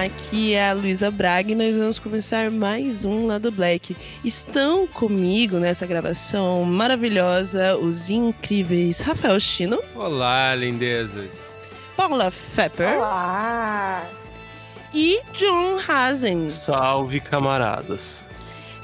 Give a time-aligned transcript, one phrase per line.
[0.00, 3.94] Aqui é a Luísa Braga e nós vamos começar mais um Lado Black.
[4.24, 9.78] Estão comigo nessa gravação maravilhosa os incríveis Rafael Chino.
[9.94, 11.38] Olá, lindezas.
[11.94, 12.96] Paula Fepper.
[12.96, 14.08] Olá!
[14.94, 16.48] E John Hazen.
[16.48, 18.26] Salve, camaradas.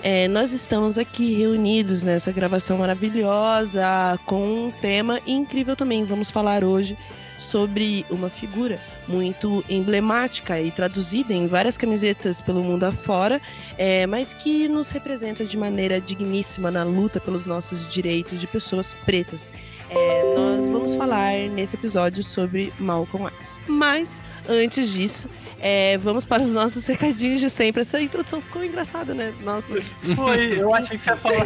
[0.03, 6.05] É, nós estamos aqui reunidos nessa gravação maravilhosa com um tema incrível também.
[6.05, 6.95] Vamos falar hoje
[7.37, 13.41] sobre uma figura muito emblemática e traduzida em várias camisetas pelo mundo afora,
[13.79, 18.95] é, mas que nos representa de maneira digníssima na luta pelos nossos direitos de pessoas
[19.05, 19.53] pretas.
[19.89, 23.61] É, nós vamos falar nesse episódio sobre Malcolm X.
[23.69, 25.29] Mas, antes disso,
[25.61, 27.81] é, vamos para os nossos recadinhos de sempre.
[27.83, 29.33] Essa introdução ficou engraçada, né?
[29.43, 29.81] Nossa.
[30.15, 31.45] Foi, eu achei que você ia falar.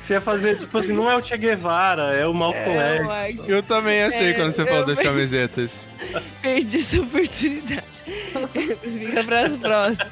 [0.00, 3.48] Você ia fazer, tipo assim, não é o Che Guevara, é o Malcolm É, X.
[3.48, 5.88] Eu também achei É, quando você falou das camisetas.
[6.40, 8.04] Perdi essa oportunidade.
[8.82, 10.10] Fica para as próximas.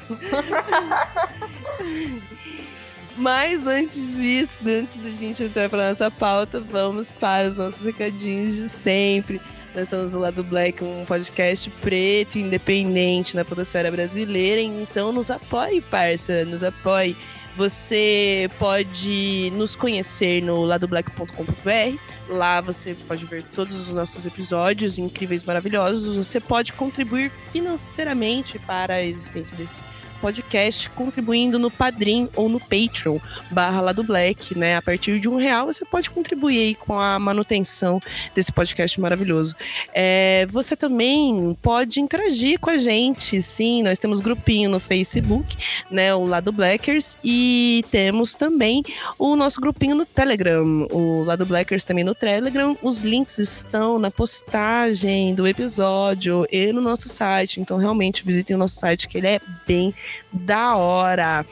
[3.17, 8.55] Mas antes disso, antes da gente entrar para nossa pauta, vamos para os nossos recadinhos
[8.55, 9.41] de sempre.
[9.73, 14.61] Nós somos o Lado Black, um podcast preto independente na podosfera brasileira.
[14.61, 17.15] Então nos apoie, parça, nos apoie.
[17.55, 21.97] Você pode nos conhecer no ladoblack.com.br.
[22.29, 26.15] Lá você pode ver todos os nossos episódios incríveis, maravilhosos.
[26.17, 29.81] Você pode contribuir financeiramente para a existência desse
[30.21, 33.17] podcast, contribuindo no Padrim ou no Patreon,
[33.49, 34.77] barra lá do Black, né?
[34.77, 37.99] A partir de um real você pode contribuir aí com a manutenção
[38.35, 39.55] desse podcast maravilhoso.
[39.93, 43.81] É, você também pode interagir com a gente, sim.
[43.81, 45.57] Nós temos grupinho no Facebook,
[45.89, 46.13] né?
[46.13, 48.83] O Lado Blackers, e temos também
[49.17, 52.77] o nosso grupinho no Telegram, o Lado Blackers também no Telegram.
[52.81, 57.59] Os links estão na postagem do episódio e no nosso site.
[57.59, 59.93] Então, realmente, visitem o nosso site, que ele é bem
[60.31, 61.45] da hora.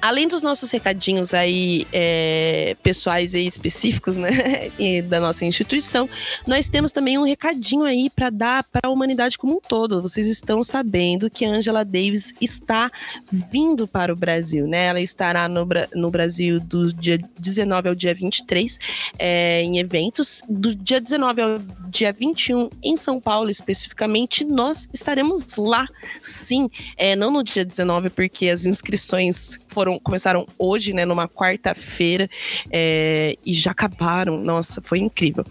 [0.00, 6.08] Além dos nossos recadinhos aí é, pessoais e específicos, né, e da nossa instituição,
[6.46, 10.00] nós temos também um recadinho aí para dar para a humanidade como um todo.
[10.00, 12.90] Vocês estão sabendo que a Angela Davis está
[13.30, 14.86] vindo para o Brasil, né?
[14.86, 18.78] Ela estará no, no Brasil do dia 19 ao dia 23
[19.18, 20.42] é, em eventos.
[20.48, 25.86] Do dia 19 ao dia 21 em São Paulo, especificamente, nós estaremos lá,
[26.20, 26.68] sim.
[26.96, 32.28] É, não no dia 19, porque as inscrições foram começaram hoje, né, numa quarta-feira,
[32.70, 34.38] é, e já acabaram.
[34.38, 35.44] Nossa, foi incrível.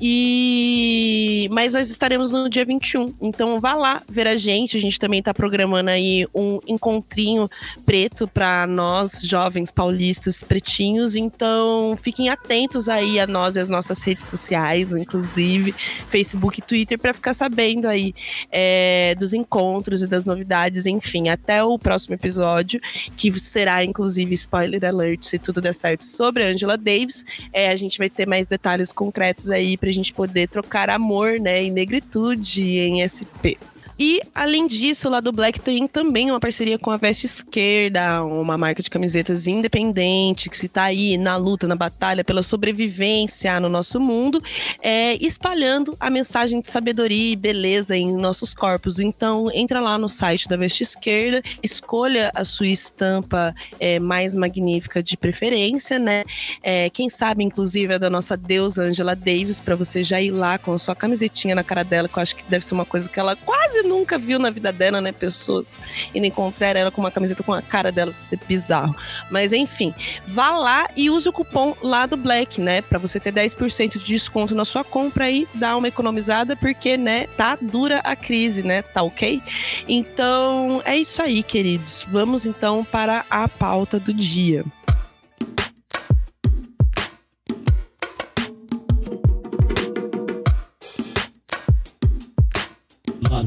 [0.00, 3.14] E mas nós estaremos no dia 21.
[3.20, 4.76] Então vá lá ver a gente.
[4.76, 7.48] A gente também tá programando aí um encontrinho
[7.84, 11.16] preto para nós jovens paulistas pretinhos.
[11.16, 15.74] Então fiquem atentos aí a nós e as nossas redes sociais, inclusive
[16.08, 18.14] Facebook e Twitter, para ficar sabendo aí
[18.50, 20.86] é, dos encontros e das novidades.
[20.86, 22.80] Enfim, até o próximo episódio,
[23.16, 23.30] que
[23.62, 27.24] será inclusive spoiler alert se tudo der certo sobre a Angela Davis.
[27.52, 31.62] É, a gente vai ter mais detalhes concretos aí pra gente poder trocar amor, né,
[31.62, 33.54] e negritude em SP.
[33.98, 38.56] E, além disso, lá do Black tem também uma parceria com a Veste Esquerda, uma
[38.56, 43.68] marca de camisetas independente que se tá aí na luta, na batalha pela sobrevivência no
[43.68, 44.42] nosso mundo,
[44.80, 48.98] é, espalhando a mensagem de sabedoria e beleza em nossos corpos.
[48.98, 55.02] Então, entra lá no site da Veste Esquerda, escolha a sua estampa é, mais magnífica
[55.02, 56.24] de preferência, né?
[56.62, 60.58] É, quem sabe, inclusive, é da nossa deusa Angela Davis, para você já ir lá
[60.58, 63.08] com a sua camisetinha na cara dela, que eu acho que deve ser uma coisa
[63.08, 65.12] que ela quase nunca viu na vida dela, né?
[65.12, 65.80] Pessoas
[66.14, 68.96] indo encontrar ela com uma camiseta com a cara dela, de ser bizarro.
[69.30, 69.94] Mas enfim,
[70.26, 72.80] vá lá e use o cupom lá do Black, né?
[72.80, 77.26] Pra você ter 10% de desconto na sua compra e dar uma economizada, porque, né,
[77.36, 78.82] tá dura a crise, né?
[78.82, 79.42] Tá ok?
[79.86, 82.06] Então é isso aí, queridos.
[82.10, 84.64] Vamos então para a pauta do dia.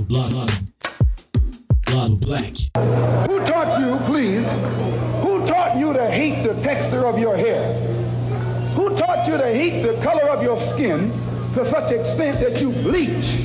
[0.07, 0.31] Black.
[1.89, 2.53] Lado Black.
[3.27, 4.45] Who taught you, please,
[5.21, 7.73] who taught you to hate the texture of your hair?
[8.75, 11.09] Who taught you to hate the color of your skin
[11.55, 13.37] to such extent that you bleach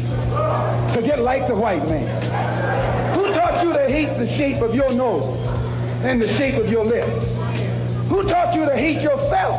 [0.95, 3.15] to get like the white man?
[3.15, 5.25] Who taught you to hate the shape of your nose
[6.05, 7.25] and the shape of your lips?
[8.11, 9.59] Who taught you to hate yourself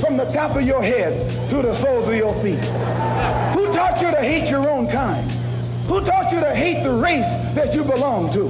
[0.00, 1.12] from the top of your head
[1.50, 2.58] to the soles of your feet?
[3.54, 5.43] Who taught you to hate your own kind?
[6.34, 8.48] You to hate the race that you belong to?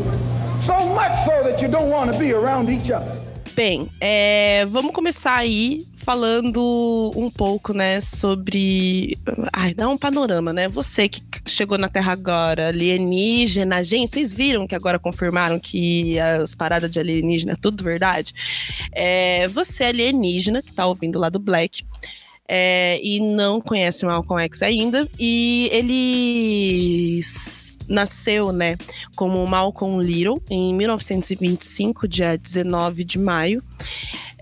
[0.65, 3.13] So much so that you don't want to be around each other.
[3.55, 9.19] Bem, é, vamos começar aí falando um pouco, né, sobre.
[9.53, 10.67] Ai, dá um panorama, né?
[10.67, 16.55] Você que chegou na Terra agora, alienígena, gente, vocês viram que agora confirmaram que as
[16.55, 18.33] paradas de alienígena é tudo verdade?
[18.93, 21.85] É, você alienígena, que tá ouvindo lá do Black,
[22.49, 27.21] é, e não conhece o Malcolm X ainda, e ele
[27.89, 28.77] nasceu, né,
[29.17, 33.63] como Malcolm Little em 1925, dia 19 de maio.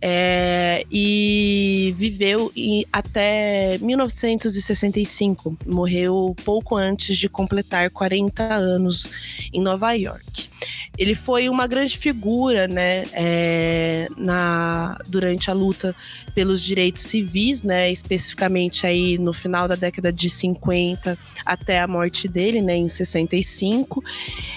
[0.05, 5.57] É, e viveu em- até 1965.
[5.65, 9.09] Morreu pouco antes de completar 40 anos
[9.53, 10.51] em Nova York.
[10.99, 15.95] Ele foi uma grande figura, né, é, na, durante a luta
[16.35, 22.29] pelos direitos civis, né, especificamente aí no final da década de 50 até a morte
[22.29, 24.03] dele, né, em 65.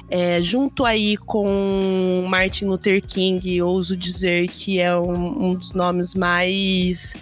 [0.09, 6.15] É, junto aí com Martin Luther King, ouso dizer que é um, um dos nomes
[6.15, 7.13] mais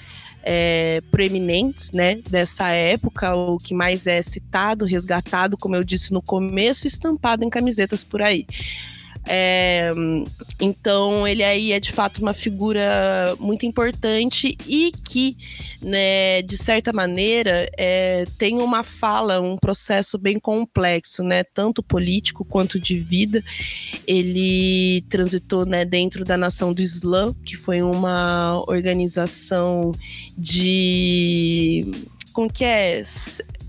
[0.43, 6.21] é, proeminentes, né, dessa época, o que mais é citado, resgatado, como eu disse no
[6.21, 8.45] começo, estampado em camisetas por aí.
[9.25, 9.91] É,
[10.59, 15.37] então ele aí é de fato uma figura muito importante e que,
[15.81, 22.43] né, de certa maneira, é, tem uma fala, um processo bem complexo, né, tanto político
[22.43, 23.43] quanto de vida.
[24.05, 29.93] Ele transitou, né, dentro da Nação do Islã, que foi uma organização
[30.37, 31.85] de
[32.33, 33.01] como que é?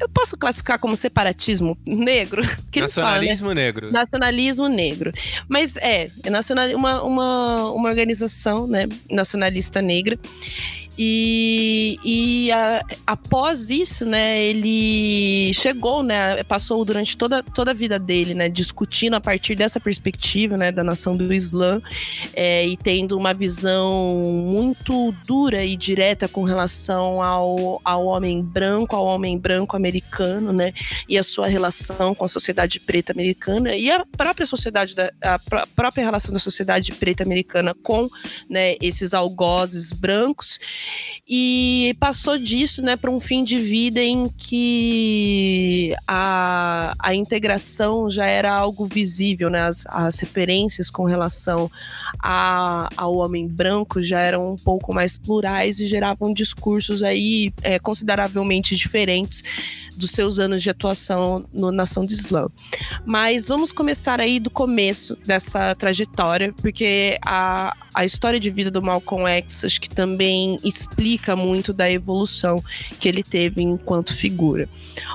[0.01, 2.43] Eu posso classificar como separatismo negro?
[2.73, 2.87] Que né?
[2.87, 3.93] Nacionalismo negro.
[3.93, 5.13] Nacionalismo negro.
[5.49, 10.19] Mas é, é nacional, uma, uma, uma organização né, nacionalista negra.
[10.97, 17.99] E, e a- após isso, né, ele chegou, né, passou durante toda, toda a vida
[17.99, 21.83] dele, né, discutindo a partir dessa perspectiva, né, da nação do Islã
[22.33, 24.15] é, e tendo uma visão
[24.47, 30.73] muito dura e direta com relação ao, ao homem branco, ao homem branco americano, né,
[31.09, 35.39] e a sua relação com a sociedade preta americana e a própria sociedade, da, a
[35.39, 38.09] pró- própria relação da sociedade preta americana com,
[38.49, 40.59] né, esses algozes brancos
[41.27, 48.27] e passou disso, né, para um fim de vida em que a, a integração já
[48.27, 51.71] era algo visível, né, as, as referências com relação
[52.23, 57.79] a, ao homem branco já eram um pouco mais plurais e geravam discursos aí é,
[57.79, 59.43] consideravelmente diferentes
[59.97, 62.47] dos seus anos de atuação no Nação do Islã.
[63.05, 68.83] Mas vamos começar aí do começo dessa trajetória, porque a, a história de vida do
[68.83, 72.63] Malcolm X acho que também explica muito da evolução
[72.99, 74.69] que ele teve enquanto figura.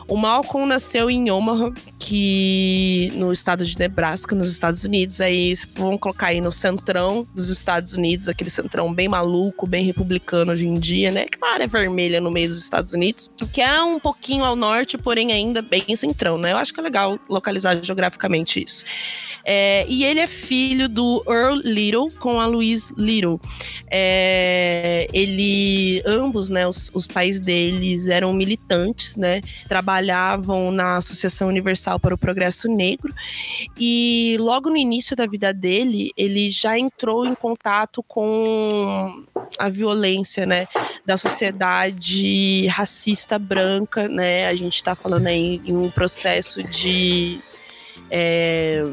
[0.08, 5.22] O Malcolm nasceu em Omaha, que no estado de Nebraska, nos Estados Unidos.
[5.22, 10.52] Aí vamos colocar aí no centrão dos Estados Unidos, aquele centrão bem maluco, bem republicano
[10.52, 11.26] hoje em dia, né?
[11.26, 15.32] Claro, é vermelha no meio dos Estados Unidos, que é um pouquinho ao norte, porém
[15.32, 16.52] ainda bem centrão, né?
[16.52, 18.84] Eu acho que é legal localizar geograficamente isso.
[19.46, 23.40] É, e ele é filho do Earl Little com a Louise Little.
[23.90, 29.42] É, ele, ambos, né, os, os pais deles eram militantes, né?
[29.68, 33.14] Trabalhavam na Associação Universal para o Progresso Negro.
[33.80, 39.24] E logo no início da vida dele, ele já entrou em contato com
[39.58, 40.68] a violência, né,
[41.06, 44.48] da sociedade racista branca, né?
[44.60, 47.40] Gente está falando aí em um processo de
[48.12, 48.84] é,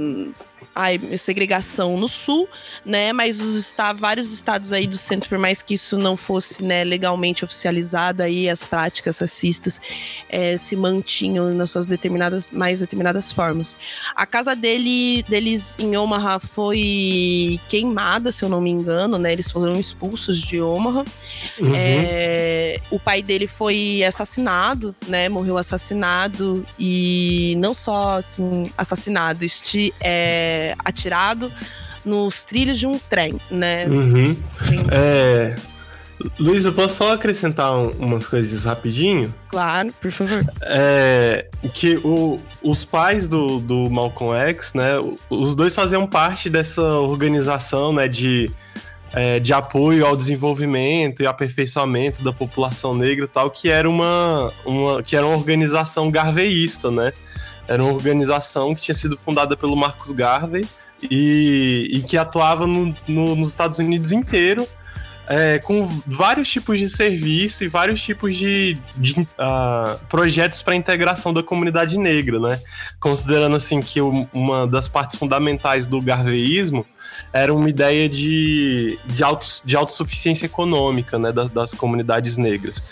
[0.77, 2.47] ai, segregação no sul,
[2.85, 3.11] né?
[3.11, 6.85] Mas os está, vários estados aí do centro, por mais que isso não fosse né,
[6.85, 9.81] legalmente oficializado, aí as práticas racistas
[10.29, 13.77] é, se mantinham nas suas determinadas, mais determinadas formas.
[14.15, 19.33] A casa dele, deles em Omaha foi queimada, se eu não me engano, né?
[19.33, 21.07] Eles foram expulsos de Omaha.
[21.59, 21.73] Uhum.
[21.75, 25.31] É, o pai dele foi assassinado, né?
[25.31, 31.53] Morreu assassinado e não só assim assassinado, esti, é, atirado
[32.05, 33.87] nos trilhos de um trem, né?
[33.87, 34.37] Uhum.
[34.91, 35.57] É...
[36.39, 39.35] Luiz, eu posso só acrescentar um- umas coisas rapidinho?
[39.51, 40.43] Claro, por favor.
[40.63, 44.93] É, que o- os pais do, do Malcolm X, né,
[45.29, 48.51] os dois faziam parte dessa organização, né, de,
[49.13, 54.51] é, de apoio ao desenvolvimento e aperfeiçoamento da população negra e tal, que era uma,
[54.65, 57.13] uma, que era uma organização garveyista, né,
[57.69, 60.67] era uma organização que tinha sido fundada pelo Marcus Garvey
[61.11, 64.67] e, e que atuava no- no- nos Estados Unidos inteiro
[65.29, 71.35] é, com vários tipos de serviço e vários tipos de, de, ah, projetos para integração
[71.35, 72.61] da comunidade negra, né?
[73.01, 76.87] Considerando assim que uma das partes fundamentais do garveísmo
[77.33, 82.83] era uma ideia de, de, auto, de autossuficiência econômica né, das, das comunidades negras.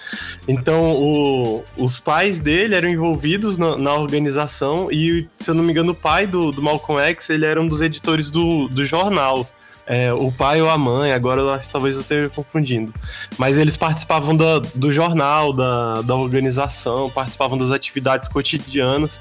[0.47, 5.73] Então, o, os pais dele eram envolvidos na, na, organização e, se eu não me
[5.73, 9.47] engano, o pai do, do Malcolm X ele era um dos editores do, do jornal.
[9.87, 12.93] É, o pai ou a mãe, agora eu acho, talvez eu esteja confundindo.
[13.37, 19.21] Mas eles participavam da, do jornal, da, da organização, participavam das atividades cotidianas.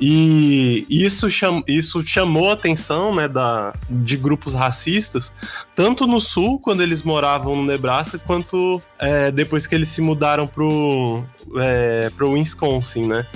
[0.00, 5.32] E isso, cham, isso chamou a atenção né, da, de grupos racistas,
[5.74, 10.46] tanto no sul, quando eles moravam no Nebraska, quanto é, depois que eles se mudaram
[10.46, 11.24] pro,
[11.56, 13.26] é, Wisconsin, né?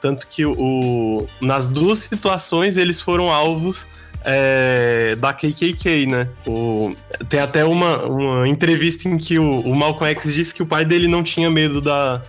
[0.00, 3.86] Tanto que o, nas duas situações eles foram alvos
[4.24, 6.28] é, da KKK, né?
[6.46, 6.92] O,
[7.28, 10.84] tem até uma, uma entrevista em que o, o Malcolm X disse que o pai
[10.84, 12.22] dele não tinha medo da,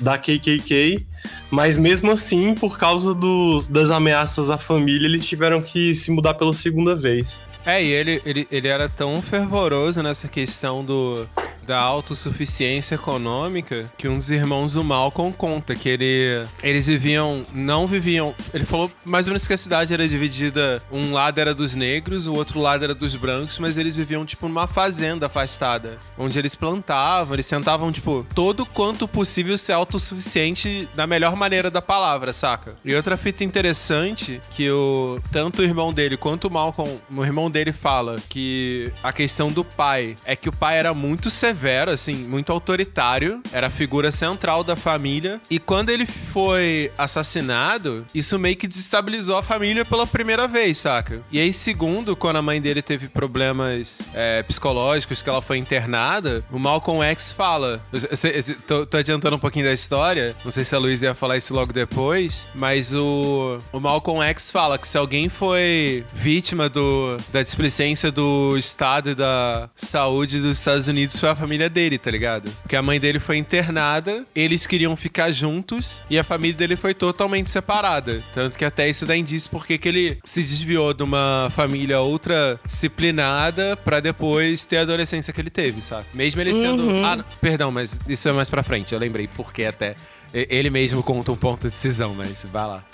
[0.00, 1.06] da KKK,
[1.50, 6.34] mas mesmo assim, por causa dos, das ameaças à família, eles tiveram que se mudar
[6.34, 7.40] pela segunda vez.
[7.64, 11.26] É, e ele, ele, ele era tão fervoroso nessa questão do,
[11.68, 17.86] da autossuficiência econômica que um dos irmãos do Malcolm conta que ele, eles viviam, não
[17.86, 18.34] viviam.
[18.54, 22.26] Ele falou mais ou menos que a cidade era dividida, um lado era dos negros,
[22.26, 26.54] o outro lado era dos brancos, mas eles viviam tipo numa fazenda afastada, onde eles
[26.54, 32.76] plantavam, eles tentavam tipo todo quanto possível ser autossuficiente da melhor maneira da palavra, saca?
[32.82, 37.50] E outra fita interessante que o tanto o irmão dele quanto o Malcolm, o irmão
[37.50, 41.90] dele fala que a questão do pai é que o pai era muito severo severo,
[41.90, 45.40] assim, muito autoritário, era a figura central da família.
[45.50, 51.20] E quando ele foi assassinado, isso meio que desestabilizou a família pela primeira vez, saca?
[51.32, 56.44] E aí, segundo, quando a mãe dele teve problemas é, psicológicos, que ela foi internada,
[56.52, 57.80] o Malcolm X fala.
[57.92, 61.06] Eu, eu, eu, tô, tô, adiantando um pouquinho da história, não sei se a Luísa
[61.06, 66.04] ia falar isso logo depois, mas o, o Malcolm X fala que se alguém foi
[66.14, 71.47] vítima do, da displicência do Estado e da saúde dos Estados Unidos, foi a família
[71.48, 72.50] família dele, tá ligado?
[72.60, 76.92] Porque a mãe dele foi internada, eles queriam ficar juntos e a família dele foi
[76.92, 78.22] totalmente separada.
[78.34, 82.60] Tanto que até isso dá indício porque que ele se desviou de uma família ultra
[82.66, 86.04] disciplinada para depois ter a adolescência que ele teve, sabe?
[86.12, 86.82] Mesmo ele sendo.
[86.82, 87.06] Uhum.
[87.06, 89.96] Ah, perdão, mas isso é mais pra frente, eu lembrei porque até.
[90.34, 92.84] Ele mesmo conta um ponto de decisão, mas vai lá.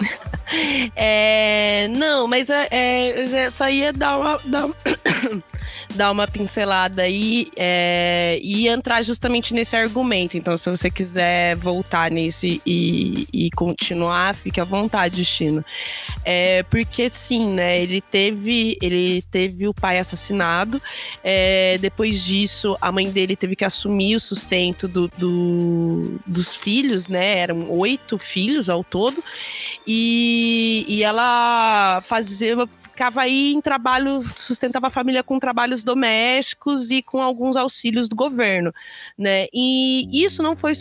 [0.95, 4.39] é, não, mas é, é, eu só ia dar uma.
[4.45, 4.69] Dar,
[5.95, 10.37] dar uma pincelada aí é, e entrar justamente nesse argumento.
[10.37, 15.65] Então, se você quiser voltar nisso e, e continuar, fique à vontade, Destino.
[16.25, 17.81] É, porque sim, né?
[17.81, 20.81] Ele teve, ele teve o pai assassinado.
[21.23, 27.09] É, depois disso, a mãe dele teve que assumir o sustento do, do, dos filhos,
[27.09, 27.39] né?
[27.39, 29.23] Eram oito filhos ao todo.
[29.87, 37.01] E, e ela fazia, ficava aí em trabalho, sustentava a família com trabalhos domésticos e
[37.01, 38.73] com alguns auxílios do governo,
[39.17, 39.47] né?
[39.55, 40.73] E isso não foi,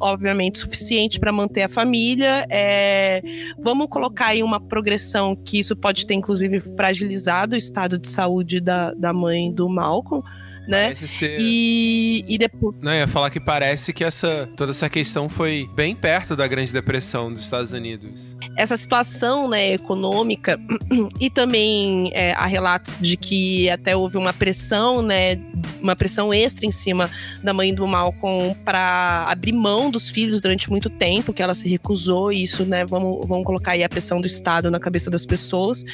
[0.00, 2.44] obviamente, suficiente para manter a família.
[2.50, 3.22] É,
[3.56, 8.60] vamos colocar aí uma progressão que isso pode ter, inclusive, fragilizado o estado de saúde
[8.60, 10.24] da, da mãe do Malcolm
[10.66, 10.94] né?
[10.94, 11.36] Ser...
[11.38, 12.74] E, e depois.
[12.80, 16.72] Não, ia falar que parece que essa, toda essa questão foi bem perto da Grande
[16.72, 18.34] Depressão dos Estados Unidos.
[18.56, 20.58] Essa situação né, econômica,
[21.20, 25.38] e também é, há relatos de que até houve uma pressão, né?
[25.80, 27.10] Uma pressão extra em cima
[27.42, 31.68] da mãe do Malcolm para abrir mão dos filhos durante muito tempo, que ela se
[31.68, 32.84] recusou, e isso, né?
[32.84, 35.84] Vamos, vamos colocar aí a pressão do Estado na cabeça das pessoas.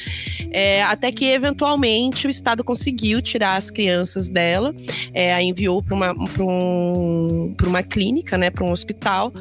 [0.51, 4.75] É, até que, eventualmente, o Estado conseguiu tirar as crianças dela dela,
[5.13, 9.33] é, a enviou para uma, um, uma clínica, né, para um hospital,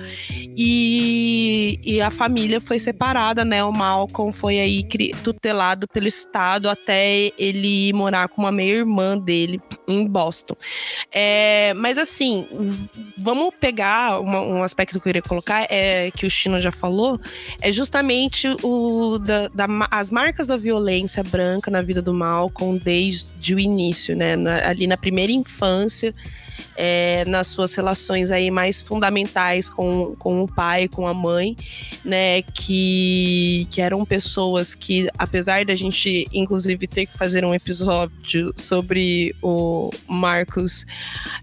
[0.56, 3.62] e, e a família foi separada, né?
[3.64, 4.86] O Malcolm foi aí
[5.22, 10.54] tutelado pelo Estado até ele morar com uma meia-irmã dele em Boston.
[11.10, 12.46] É, mas assim,
[13.16, 17.18] vamos pegar uma, um aspecto que eu queria colocar, é, que o Chino já falou,
[17.60, 23.54] é justamente o da, da, as marcas da violência branca na vida do Malcolm desde
[23.54, 24.36] o início, né?
[24.36, 26.12] Na, ali na primeira infância
[26.76, 31.56] é, nas suas relações aí mais fundamentais com, com o pai, com a mãe,
[32.04, 32.42] né?
[32.42, 39.34] Que, que eram pessoas que, apesar da gente, inclusive, ter que fazer um episódio sobre
[39.42, 40.86] o Marcos,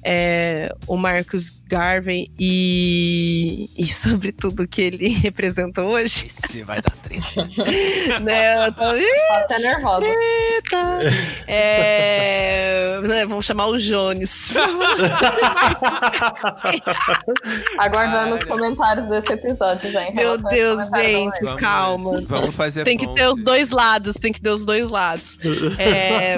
[0.03, 6.25] é, o Marcos Garvey e, e sobre tudo que ele representa hoje.
[6.25, 7.47] Esse vai dar treta.
[8.21, 8.81] né, eu tô,
[9.47, 10.05] tá nervosa.
[11.47, 14.51] É, né, vamos chamar o Jones.
[17.77, 20.15] Aguardando os comentários desse episódio, gente.
[20.15, 21.39] Meu Deus, gente.
[21.43, 22.21] Vamos- calma.
[22.27, 23.43] Vamos fazer Tem que ter os ponte.
[23.43, 25.37] dois lados, tem que ter os dois lados.
[25.77, 26.37] É,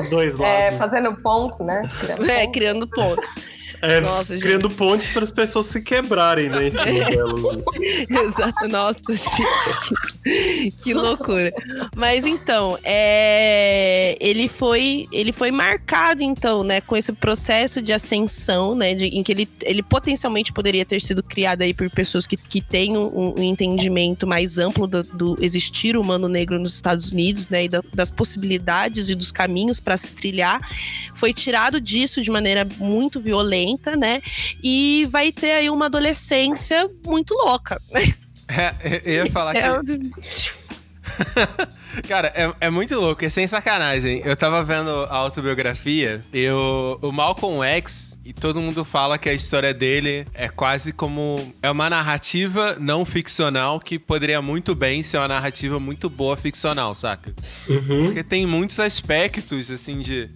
[0.00, 0.78] Os dois É, lados.
[0.78, 1.82] fazendo pontos, né?
[2.00, 2.52] Criando é, pontos.
[2.52, 3.28] criando pontos.
[3.82, 7.62] É, Nossa, criando pontes para as pessoas se quebrarem, né, em cima delas.
[8.08, 8.68] Exato.
[8.68, 11.52] Nossa, gente, que, que loucura.
[11.94, 18.74] Mas então, é, ele foi ele foi marcado então, né, com esse processo de ascensão,
[18.74, 22.36] né, de- em que ele, ele potencialmente poderia ter sido criado aí por pessoas que,
[22.36, 27.48] que têm um, um entendimento mais amplo do, do existir humano negro nos Estados Unidos,
[27.48, 30.60] né, e da- das possibilidades e dos caminhos para se trilhar,
[31.14, 33.65] foi tirado disso de maneira muito violenta,
[33.96, 34.20] né,
[34.62, 37.80] e vai ter aí uma adolescência muito louca,
[38.48, 39.58] É, eu ia falar que.
[39.58, 39.70] é,
[42.08, 44.20] Cara, é, é muito louco, é sem sacanagem.
[44.24, 49.28] Eu tava vendo a autobiografia e o, o Malcolm X, e todo mundo fala que
[49.28, 51.54] a história dele é quase como.
[51.62, 56.94] É uma narrativa não ficcional que poderia muito bem ser uma narrativa muito boa ficcional,
[56.94, 57.32] saca?
[58.04, 60.28] Porque tem muitos aspectos, assim, de.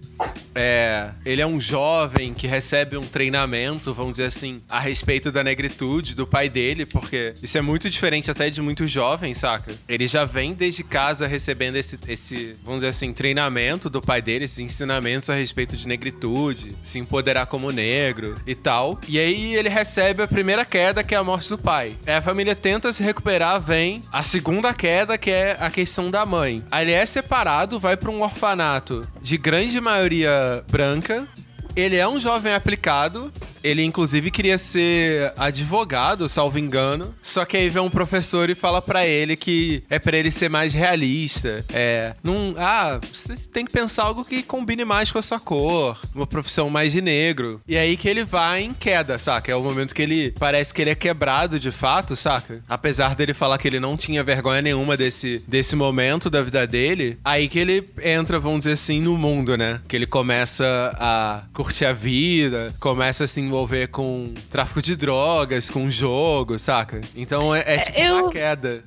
[0.55, 5.43] É, ele é um jovem que recebe um treinamento, vamos dizer assim, a respeito da
[5.43, 9.73] negritude do pai dele, porque isso é muito diferente até de muitos jovens, saca?
[9.87, 14.45] Ele já vem desde casa recebendo esse, esse, vamos dizer assim, treinamento do pai dele,
[14.45, 18.99] esses ensinamentos a respeito de negritude, se empoderar como negro e tal.
[19.07, 21.97] E aí ele recebe a primeira queda, que é a morte do pai.
[22.05, 26.25] Aí a família tenta se recuperar, vem a segunda queda, que é a questão da
[26.25, 26.63] mãe.
[26.71, 31.27] Aí ele é separado, vai pra um orfanato de grande maioria branca.
[31.75, 33.31] Ele é um jovem aplicado.
[33.63, 37.13] Ele, inclusive, queria ser advogado, salvo engano.
[37.21, 40.49] Só que aí vem um professor e fala pra ele que é pra ele ser
[40.49, 41.63] mais realista.
[41.73, 42.13] É.
[42.23, 42.55] Não.
[42.57, 45.99] Ah, você tem que pensar algo que combine mais com a sua cor.
[46.13, 47.61] Uma profissão mais de negro.
[47.67, 49.51] E aí que ele vai em queda, saca?
[49.51, 50.31] É o momento que ele.
[50.39, 52.61] Parece que ele é quebrado de fato, saca?
[52.67, 57.17] Apesar dele falar que ele não tinha vergonha nenhuma desse, desse momento da vida dele.
[57.23, 59.81] Aí que ele entra, vamos dizer assim, no mundo, né?
[59.87, 65.69] Que ele começa a curtir a vida, começa a se envolver com tráfico de drogas,
[65.69, 67.01] com jogo, saca?
[67.15, 68.83] Então é, é tipo eu- uma queda.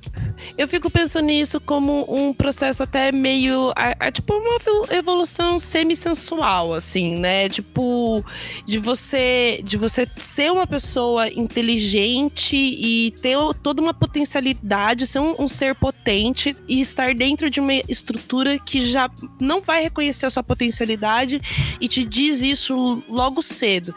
[0.57, 3.71] Eu fico pensando nisso como um processo até meio.
[3.77, 7.47] É, é tipo uma evolu- evolução semi-sensual, assim, né?
[7.47, 8.23] Tipo,
[8.65, 15.35] de você, de você ser uma pessoa inteligente e ter toda uma potencialidade, ser um,
[15.39, 20.29] um ser potente e estar dentro de uma estrutura que já não vai reconhecer a
[20.29, 21.41] sua potencialidade
[21.79, 23.93] e te diz isso logo cedo.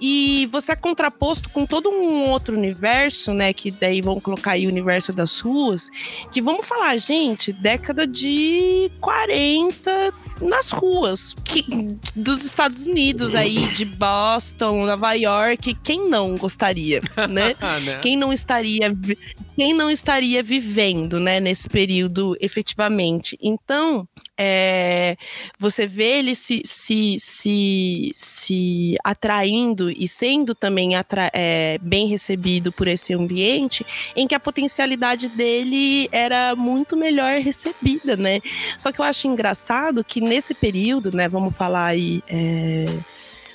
[0.00, 0.07] E
[0.50, 3.52] você é contraposto com todo um outro universo, né?
[3.52, 5.90] Que daí vão colocar aí o universo das ruas.
[6.30, 11.64] Que vamos falar, gente, década de 40 nas ruas que,
[12.14, 15.74] dos Estados Unidos aí, de Boston, Nova York.
[15.82, 17.54] Quem não gostaria, né?
[17.60, 17.98] Ah, né?
[18.00, 18.92] Quem não estaria
[19.56, 23.36] quem não estaria vivendo, né, nesse período efetivamente.
[23.42, 24.06] Então,
[24.38, 25.16] é,
[25.58, 32.70] você vê ele se, se, se, se atraindo e sendo também atra- é, bem recebido
[32.70, 38.38] por esse ambiente, em que a potencialidade dele era muito melhor recebida, né?
[38.76, 42.22] Só que eu acho engraçado que nesse período, né, vamos falar aí.
[42.28, 42.86] é,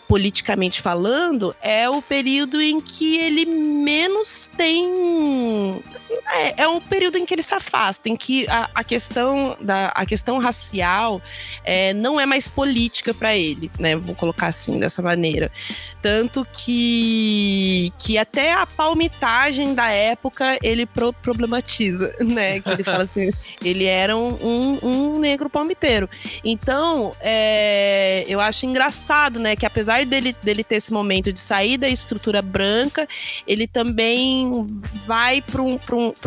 [0.07, 5.81] politicamente falando, é o período em que ele menos tem.
[6.31, 9.87] É, é um período em que ele se afasta, em que a, a questão, da,
[9.87, 11.21] a questão racial
[11.63, 13.95] é, não é mais política para ele, né?
[13.95, 15.51] Vou colocar assim dessa maneira.
[16.01, 22.59] Tanto que, que até a palmitagem da época ele pro- problematiza, né?
[22.59, 23.31] Que ele fala assim:
[23.63, 26.09] ele era um, um, negro palmiteiro.
[26.43, 29.55] Então, é, eu acho engraçado, né?
[29.55, 33.07] Que apesar dele, dele ter esse momento de sair da estrutura branca,
[33.47, 34.51] ele também
[35.05, 35.77] vai para um,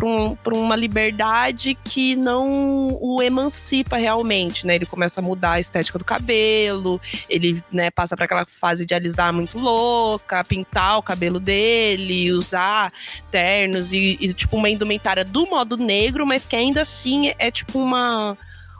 [0.01, 4.75] um, pra uma liberdade que não o emancipa realmente, né?
[4.75, 8.93] Ele começa a mudar a estética do cabelo, ele né, passa para aquela fase de
[8.93, 12.91] alisar muito louca, pintar o cabelo dele, usar
[13.29, 17.51] ternos e, e, tipo uma indumentária do modo negro, mas que ainda assim é, é
[17.51, 18.37] tipo uma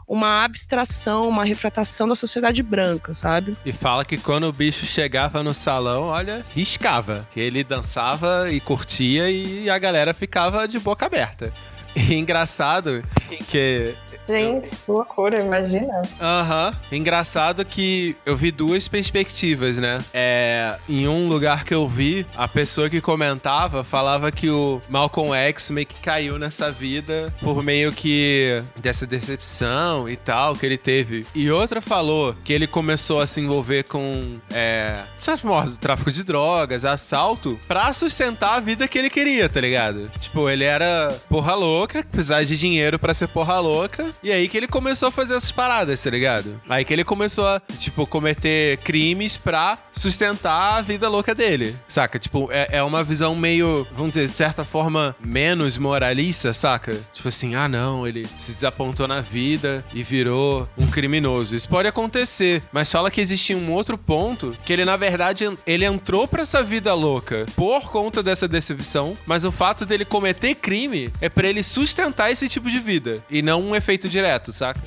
[0.08, 3.54] uma abstração, uma refratação da sociedade branca, sabe?
[3.64, 7.28] E fala que quando o bicho chegava no salão, olha, riscava.
[7.36, 11.52] Ele dançava e curtia e a galera ficava de boca aberta.
[11.94, 13.02] E engraçado
[13.50, 13.94] que
[14.28, 16.02] Gente, que loucura, imagina.
[16.20, 16.70] Aham.
[16.92, 20.00] Engraçado que eu vi duas perspectivas, né?
[20.12, 25.34] É, em um lugar que eu vi, a pessoa que comentava falava que o Malcolm
[25.34, 30.76] X meio que caiu nessa vida por meio que dessa decepção e tal que ele
[30.78, 31.24] teve.
[31.34, 36.10] E outra falou que ele começou a se envolver com, é, de certo modo, tráfico
[36.10, 40.10] de drogas, assalto, pra sustentar a vida que ele queria, tá ligado?
[40.18, 44.08] Tipo, ele era porra louca, precisava de dinheiro pra ser porra louca.
[44.22, 46.60] E aí que ele começou a fazer essas paradas, tá ligado?
[46.68, 52.18] Aí que ele começou a, tipo, cometer crimes pra sustentar a vida louca dele, saca?
[52.18, 56.98] Tipo, é, é uma visão meio, vamos dizer, de certa forma, menos moralista, saca?
[57.12, 61.54] Tipo assim, ah não, ele se desapontou na vida e virou um criminoso.
[61.54, 65.84] Isso pode acontecer, mas fala que existia um outro ponto que ele, na verdade, ele
[65.84, 71.12] entrou pra essa vida louca por conta dessa decepção, mas o fato dele cometer crime
[71.20, 74.80] é pra ele sustentar esse tipo de vida e não um efeito direto, saca?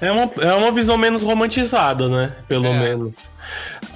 [0.00, 2.32] É uma, é uma visão menos romantizada, né?
[2.48, 2.78] Pelo É.
[2.80, 3.18] menos.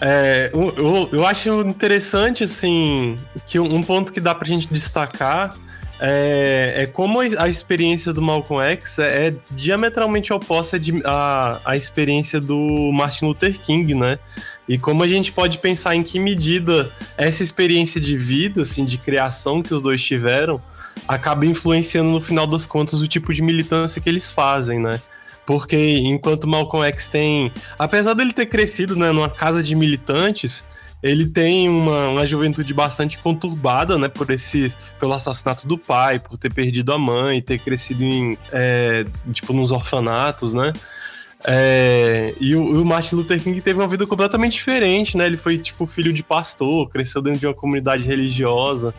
[0.00, 5.54] É, eu, eu, eu acho interessante, assim, que um ponto que dá pra gente destacar
[6.02, 11.76] é, é como a experiência do Malcolm X é, é diametralmente oposta de- à, à
[11.76, 14.18] experiência do Martin Luther King, né?
[14.66, 18.96] E como a gente pode pensar em que medida essa experiência de vida, assim, de
[18.96, 20.58] criação que os dois tiveram,
[21.06, 25.00] acaba influenciando no final das contas o tipo de militância que eles fazem, né?
[25.46, 27.52] Porque enquanto Malcolm X tem.
[27.78, 30.64] Apesar dele ter crescido né, numa casa de militantes,
[31.02, 34.08] ele tem uma, uma juventude bastante conturbada, né?
[34.08, 34.72] Por esse.
[34.98, 38.36] pelo assassinato do pai, por ter perdido a mãe, ter crescido em.
[38.52, 40.72] é, tipo, nos orfanatos, né?
[41.42, 45.26] É, e o, o Martin Luther King teve uma vida completamente diferente, né?
[45.26, 48.94] Ele foi, tipo, filho de pastor, cresceu dentro de uma comunidade religiosa.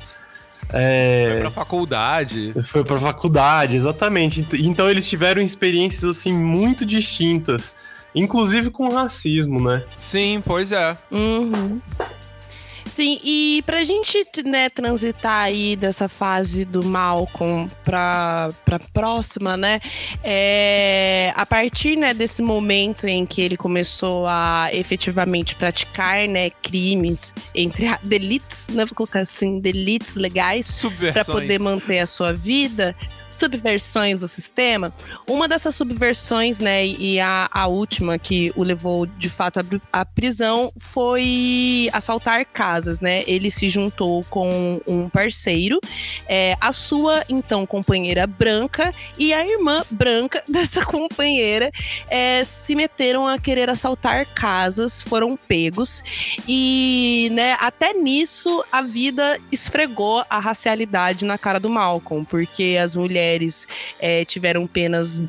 [0.74, 2.54] É, Foi pra faculdade.
[2.64, 4.42] foi pra faculdade, exatamente.
[4.42, 7.74] Ent- Então eles tiveram experiências assim muito distintas,
[8.16, 9.84] inclusive com racismo, né?
[9.98, 10.98] Sim, pois é.
[11.12, 11.80] Uhum.
[12.86, 19.80] Sim, e pra gente né, transitar aí dessa fase do Malcolm pra, pra próxima, né?
[20.24, 27.34] é, a partir né, desse momento em que ele começou a efetivamente praticar né, crimes
[27.56, 32.96] entre delitos, né, vou colocar assim, delitos legais, para poder manter a sua vida,
[33.41, 34.93] subversões do sistema.
[35.27, 39.60] Uma dessas subversões, né, e a, a última que o levou de fato
[39.91, 43.23] à, prisão foi assaltar casas, né?
[43.25, 45.80] Ele se juntou com um parceiro,
[46.27, 51.71] é, a sua então companheira branca e a irmã branca dessa companheira
[52.08, 56.04] é, se meteram a querer assaltar casas, foram pegos
[56.47, 62.95] e, né, até nisso a vida esfregou a racialidade na cara do Malcolm, porque as
[62.95, 63.31] mulheres
[64.00, 65.22] é, tiveram penas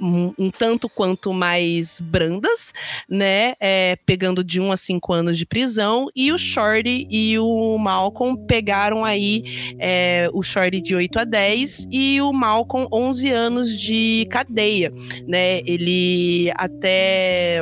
[0.00, 2.72] um, um tanto quanto mais brandas,
[3.08, 7.78] né, é, pegando de 1 a 5 anos de prisão, e o Shorty e o
[7.78, 13.78] Malcolm pegaram aí é, o Shorty de 8 a 10 e o Malcolm 11 anos
[13.78, 14.92] de cadeia,
[15.26, 17.60] né, ele até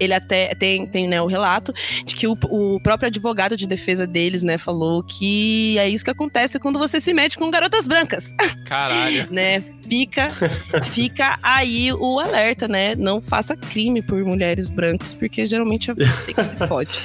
[0.00, 1.72] ele até tem, tem né, o relato
[2.04, 6.10] de que o, o próprio advogado de defesa deles, né, falou que é isso que
[6.10, 8.32] acontece quando você se mete com garotas brancas,
[8.64, 9.27] Caralho.
[9.30, 9.62] Né?
[9.88, 10.28] Fica,
[10.92, 12.94] fica aí o alerta, né?
[12.94, 17.00] Não faça crime por mulheres brancas, porque geralmente é você que se fode.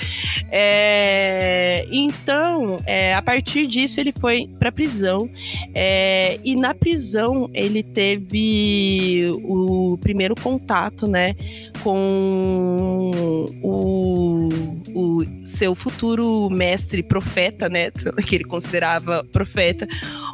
[0.51, 5.29] É, então, é, a partir disso, ele foi pra prisão.
[5.73, 11.35] é, e na prisão, ele teve o primeiro contato, né?
[11.83, 14.49] Com o,
[14.93, 17.91] o seu futuro mestre profeta, né?
[18.25, 19.87] Que ele considerava profeta,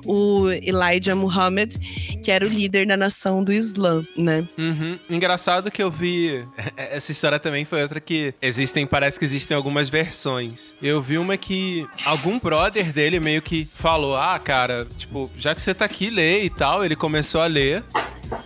[0.06, 1.76] o Elijah Muhammad,
[2.24, 4.48] que era o líder da nação do Islã, né?
[4.58, 5.00] Uhum.
[5.10, 6.46] Engraçado que eu vi.
[6.78, 10.76] Essa história também foi outra que existem, parece que existem algumas versões.
[10.82, 15.62] Eu vi uma que algum brother dele meio que falou: Ah, cara, tipo, já que
[15.62, 16.84] você tá aqui, lê e tal.
[16.84, 17.84] Ele começou a ler.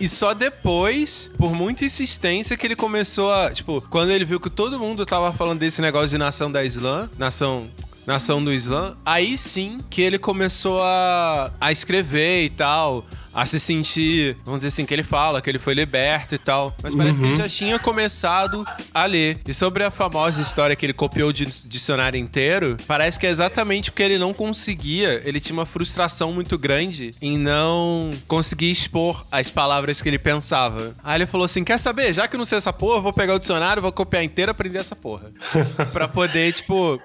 [0.00, 3.50] E só depois, por muita insistência, que ele começou a.
[3.50, 7.08] Tipo, quando ele viu que todo mundo tava falando desse negócio de nação da Islã,
[7.18, 7.68] nação.
[8.06, 13.58] Nação do Islã, aí sim que ele começou a, a escrever e tal, a se
[13.58, 16.74] sentir, vamos dizer assim, que ele fala, que ele foi liberto e tal.
[16.82, 18.64] Mas parece que ele já tinha começado
[18.94, 19.40] a ler.
[19.48, 23.30] E sobre a famosa história que ele copiou o di- dicionário inteiro, parece que é
[23.30, 29.26] exatamente porque ele não conseguia, ele tinha uma frustração muito grande em não conseguir expor
[29.32, 30.94] as palavras que ele pensava.
[31.02, 32.12] Aí ele falou assim: quer saber?
[32.12, 34.52] Já que eu não sei essa porra, vou pegar o dicionário, vou copiar inteiro e
[34.52, 35.32] aprender essa porra.
[35.92, 37.00] pra poder, tipo,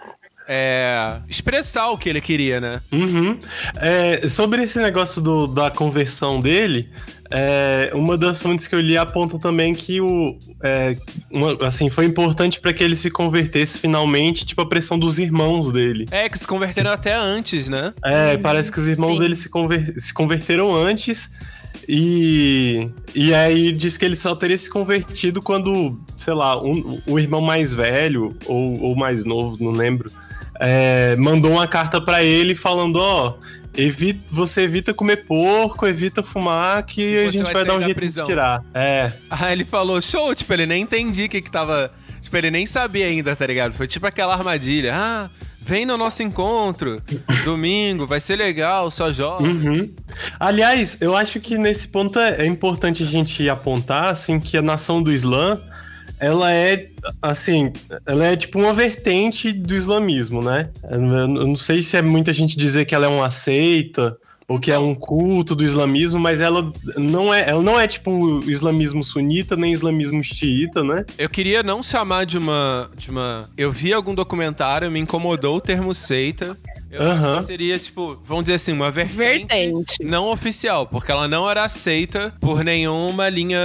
[0.51, 2.81] é, expressar o que ele queria, né?
[2.91, 3.38] Uhum.
[3.79, 6.89] É, sobre esse negócio do- da conversão dele,
[7.29, 10.97] é, uma das fontes que eu li aponta também que o, é,
[11.29, 15.71] uma- assim, foi importante para que ele se convertesse finalmente, tipo a pressão dos irmãos
[15.71, 16.07] dele.
[16.09, 17.93] É, que se converteram até antes, né?
[18.03, 19.19] É, parece que os irmãos Sim.
[19.19, 21.29] dele se, conver- se converteram antes.
[21.88, 27.19] E, e aí diz que ele só teria se convertido quando, sei lá, um- o
[27.19, 30.12] irmão mais velho ou, ou mais novo, não lembro,
[30.59, 33.37] é, mandou uma carta pra ele falando: Ó,
[33.75, 37.95] evita, você evita comer porco, evita fumar, que a gente vai vai, dar um jeito
[37.95, 38.63] prisão." de tirar.
[38.73, 39.11] É,
[39.51, 41.91] ele falou, show, tipo, ele nem entendi o que que tava...
[42.21, 43.71] Tipo, ele nem sabia ainda, tá ligado?
[43.71, 44.93] Foi tipo aquela armadilha.
[44.93, 45.29] Ah,
[45.61, 47.01] vem no nosso encontro,
[47.45, 49.45] domingo, vai ser legal, só joga.
[49.45, 49.89] Uhum.
[50.37, 54.61] Aliás, eu acho que nesse ponto é, é importante a gente apontar assim que a
[54.61, 55.61] nação do Islã
[56.19, 56.89] ela é
[57.21, 57.71] assim,
[58.05, 60.69] ela é tipo uma vertente do islamismo, né?
[60.89, 64.17] Eu não sei se é muita gente dizer que ela é uma seita
[64.49, 68.41] ou que é um culto do islamismo, mas ela não é, ela não é tipo
[68.49, 71.05] islamismo sunita nem islamismo xiita, né?
[71.19, 73.47] Eu queria não chamar de uma, de uma.
[73.55, 76.58] Eu vi algum documentário, me incomodou o termo seita.
[76.91, 77.39] Eu acho Aham.
[77.41, 80.04] que seria, tipo, vamos dizer assim, uma vertente, Vertente.
[80.04, 83.60] não oficial, porque ela não era aceita por nenhuma linha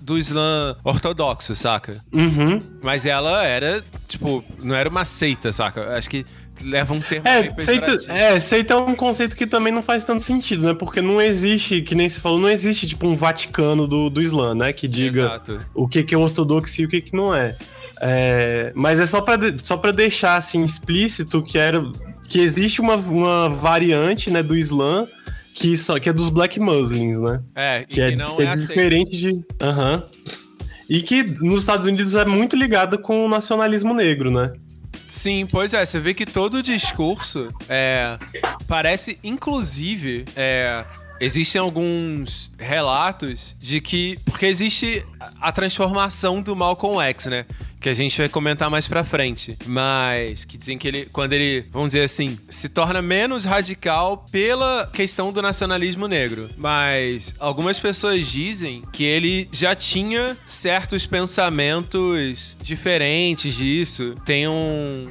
[0.00, 2.00] do Islã ortodoxo, saca?
[2.12, 2.58] Uhum.
[2.82, 5.96] Mas ela era, tipo, não era uma seita, saca?
[5.96, 6.24] Acho que
[6.62, 10.22] leva um termo É, seita, é, seita é um conceito que também não faz tanto
[10.22, 10.74] sentido, né?
[10.74, 14.54] Porque não existe, que nem você falou, não existe tipo um Vaticano do, do Islã,
[14.54, 14.72] né?
[14.72, 15.58] Que diga Exato.
[15.74, 17.56] o que, que é ortodoxia e o que, que não é.
[18.00, 21.80] É, mas é só de- só pra deixar assim explícito que era
[22.28, 25.06] que existe uma, uma variante né, do Islã
[25.54, 27.40] que, só, que é dos Black Muslims, né?
[27.54, 29.44] É, e Que que, é, não é, é diferente de.
[29.60, 30.04] Aham.
[30.88, 34.52] E que nos Estados Unidos é muito ligada com o nacionalismo negro, né?
[35.06, 38.18] Sim, pois é, você vê que todo o discurso é,
[38.66, 40.84] parece, inclusive, é,
[41.20, 44.18] existem alguns relatos de que.
[44.24, 45.04] Porque existe
[45.40, 47.46] a- transformação do Malcolm X, né?
[47.80, 49.58] Que a gente vai comentar mais pra frente.
[49.66, 54.88] Mas que dizem que ele, quando ele, vamos dizer assim, se torna menos radical pela
[54.92, 56.48] questão do nacionalismo negro.
[56.56, 64.14] Mas algumas pessoas dizem que ele já tinha certos pensamentos diferentes disso.
[64.24, 65.10] Tem um,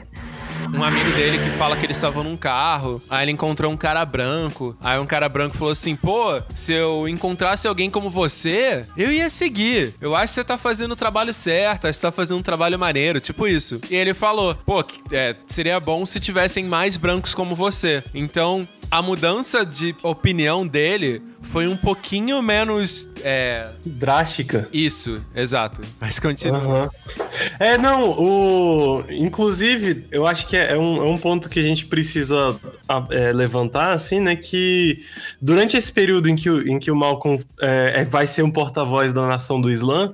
[0.71, 4.06] um amigo dele que fala que eles estavam num carro, aí ele encontrou um cara
[4.06, 4.76] branco.
[4.82, 9.30] Aí um cara branco falou assim: pô, se eu encontrasse alguém como você, eu ia
[9.30, 9.93] seguir.
[9.99, 13.19] Eu acho que você tá fazendo o trabalho certo, você tá fazendo um trabalho maneiro,
[13.19, 13.80] tipo isso.
[13.89, 18.04] E ele falou: pô, é, seria bom se tivessem mais brancos como você.
[18.13, 23.10] Então, a mudança de opinião dele foi um pouquinho menos.
[23.23, 23.69] É.
[23.84, 24.69] Drástica.
[24.71, 25.82] Isso, exato.
[25.99, 26.60] Mas continua.
[26.60, 26.89] Aham.
[27.60, 29.03] É, não, o.
[29.10, 32.56] Inclusive, eu acho que é um, é um ponto que a gente precisa
[33.10, 34.36] é, levantar, assim, né?
[34.36, 35.03] Que
[35.41, 38.51] durante esse período em que, o- em que o Malcolm é, é- vai ser um
[38.51, 40.13] porta-voz da nação do Islã,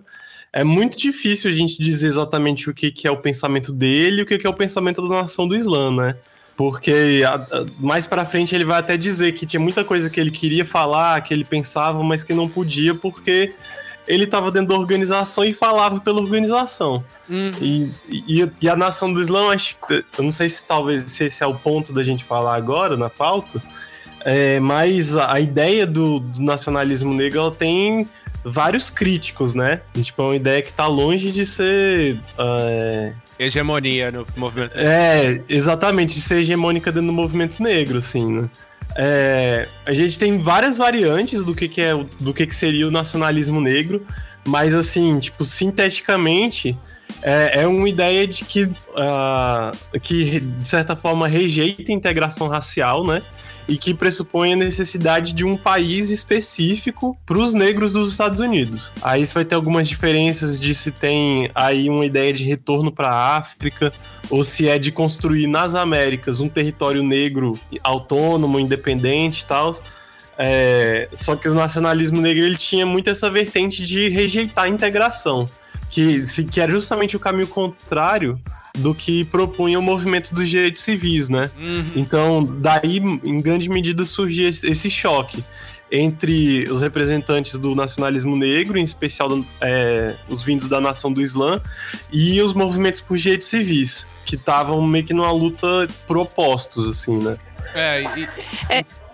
[0.53, 4.23] é muito difícil a gente dizer exatamente o que, que é o pensamento dele e
[4.23, 6.15] o que, que é o pensamento da nação do Islã, né?
[6.59, 10.19] Porque a- a- mais pra frente ele vai até dizer que tinha muita coisa que
[10.19, 13.53] ele queria falar, que ele pensava, mas que não podia porque
[14.05, 17.01] ele estava dentro da organização e falava pela organização.
[17.29, 19.55] Hum, E, e, e a nação do Islã,
[20.17, 23.07] eu não sei se talvez se esse é o ponto da gente falar agora na
[23.09, 23.63] pauta,
[24.25, 28.09] é, mas a, a ideia do, do nacionalismo negro ela tem
[28.43, 29.81] vários críticos, né?
[30.01, 32.19] Tipo, é uma ideia que tá longe de ser.
[32.37, 34.77] é, hegemonia no movimento.
[34.77, 38.49] é, exatamente, de ser hegemônica dentro do movimento negro, assim, né?
[38.95, 42.91] É, a gente tem várias variantes do que, que é do que, que seria o
[42.91, 44.05] nacionalismo negro,
[44.45, 46.77] mas assim, tipo, sinteticamente,
[47.21, 49.71] é, é uma ideia de que, ah,
[50.01, 53.21] que, de certa forma, rejeita a integração racial, né?
[53.69, 58.91] E que pressupõe a necessidade de um país específico para os negros dos Estados Unidos.
[59.01, 63.09] Aí você vai ter algumas diferenças de se tem aí uma ideia de retorno para
[63.09, 63.93] a África,
[64.27, 69.79] ou se é de construir nas Américas um território negro autônomo, independente e tal.
[70.41, 75.45] É, só que o nacionalismo negro ele tinha muito essa vertente de rejeitar a integração,
[75.91, 78.39] que, se, que era justamente o caminho contrário
[78.77, 81.49] do que propunha o movimento dos direitos civis, né?
[81.57, 81.91] Uhum.
[81.95, 85.43] Então, daí, em grande medida, surgia esse choque
[85.91, 91.61] entre os representantes do nacionalismo negro, em especial é, os vindos da nação do Islã,
[92.11, 97.17] e os movimentos por direitos civis, que estavam meio que numa luta por opostos, assim,
[97.17, 97.37] né?
[97.73, 98.27] É, e,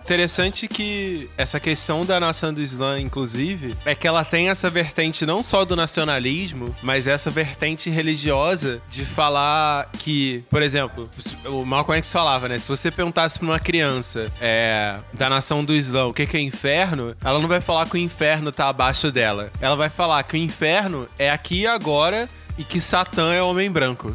[0.05, 5.25] Interessante que essa questão da nação do Islã, inclusive, é que ela tem essa vertente
[5.25, 11.09] não só do nacionalismo, mas essa vertente religiosa de falar que, por exemplo,
[11.45, 12.59] o Malcolm X falava, né?
[12.59, 16.39] Se você perguntasse pra uma criança é, da nação do Islã o que que é
[16.39, 19.49] inferno, ela não vai falar que o inferno tá abaixo dela.
[19.59, 23.71] Ela vai falar que o inferno é aqui e agora e que Satã é homem
[23.71, 24.13] branco.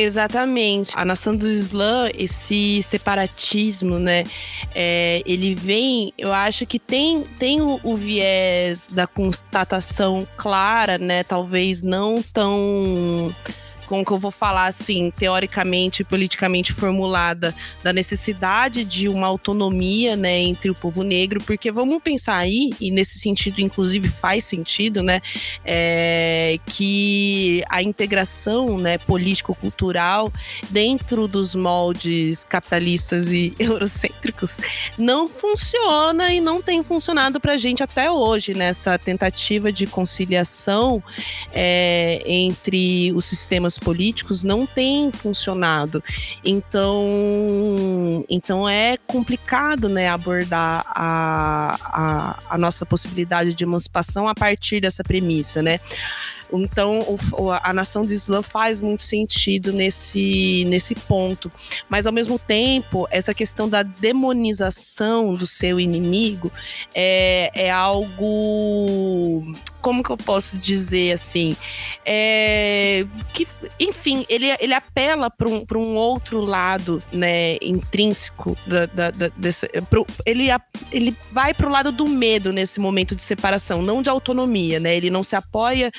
[0.00, 0.92] Exatamente.
[0.94, 4.24] A nação do Islã, esse separatismo, né?
[4.74, 11.24] é, ele vem, eu acho que tem, tem o, o viés da constatação clara, né?
[11.24, 13.34] Talvez não tão
[13.88, 20.38] como que eu vou falar assim, teoricamente, politicamente formulada, da necessidade de uma autonomia, né,
[20.38, 25.22] entre o povo negro, porque vamos pensar aí, e nesse sentido, inclusive, faz sentido, né,
[25.64, 30.30] é, que a integração, né, político-cultural
[30.68, 34.58] dentro dos moldes capitalistas e eurocêntricos
[34.98, 41.02] não funciona e não tem funcionado pra gente até hoje, nessa tentativa de conciliação
[41.52, 46.02] é, entre os sistemas políticos não tem funcionado.
[46.44, 54.80] Então, então é complicado né, abordar a, a, a nossa possibilidade de emancipação a partir
[54.80, 55.80] dessa premissa, né?
[56.52, 57.00] Então,
[57.32, 61.50] o, a nação do Islã faz muito sentido nesse, nesse ponto.
[61.88, 66.50] Mas, ao mesmo tempo, essa questão da demonização do seu inimigo
[66.94, 69.44] é, é algo
[69.80, 71.56] como que eu posso dizer assim?
[72.04, 73.46] É, que,
[73.78, 79.68] enfim, ele, ele apela para um, um outro lado né, intrínseco da, da, da desse,
[79.88, 80.48] pro, ele,
[80.90, 84.96] ele vai para o lado do medo nesse momento de separação, não de autonomia, né?
[84.96, 85.90] Ele não se apoia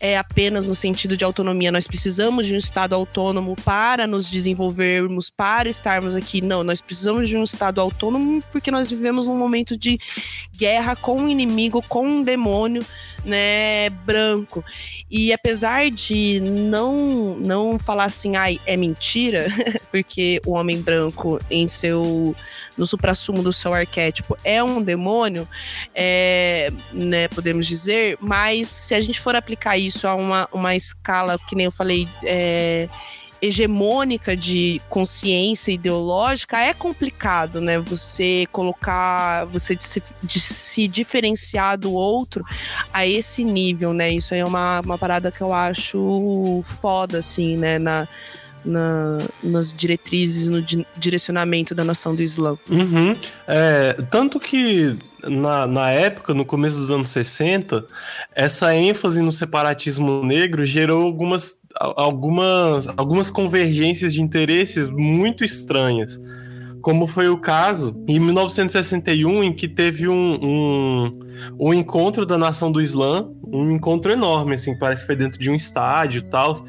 [0.00, 1.72] é, apenas no sentido de autonomia.
[1.72, 6.40] Nós precisamos de um Estado autônomo para nos desenvolvermos, para estarmos aqui.
[6.40, 9.98] Não, nós precisamos de um Estado autônomo porque nós vivemos um momento de
[10.56, 12.84] guerra com um inimigo, com um demônio
[13.28, 14.64] né, branco.
[15.10, 19.46] E apesar de não não falar assim, ai, é mentira,
[19.92, 22.34] porque o homem branco em seu
[22.76, 25.48] no suprassumo do seu arquétipo é um demônio,
[25.94, 31.38] é, né, podemos dizer, mas se a gente for aplicar isso a uma, uma escala,
[31.48, 32.88] que nem eu falei, é,
[33.40, 37.78] hegemônica de consciência ideológica é complicado, né?
[37.78, 42.44] Você colocar, você de se, de se, diferenciar do outro
[42.92, 44.10] a esse nível, né?
[44.12, 47.78] Isso aí é uma, uma parada que eu acho foda, assim, né?
[47.78, 48.08] Na,
[48.64, 52.56] na, nas diretrizes, no di direcionamento da nação do Islã.
[52.68, 53.16] Uhum.
[53.46, 57.84] É, tanto que na, na época, no começo dos anos 60,
[58.34, 66.20] essa ênfase no separatismo negro gerou algumas, algumas, algumas convergências de interesses muito estranhas.
[66.80, 71.18] Como foi o caso em 1961, em que teve um, um,
[71.58, 75.50] um encontro da nação do Islã, um encontro enorme, assim, parece que foi dentro de
[75.50, 76.64] um estádio e tal.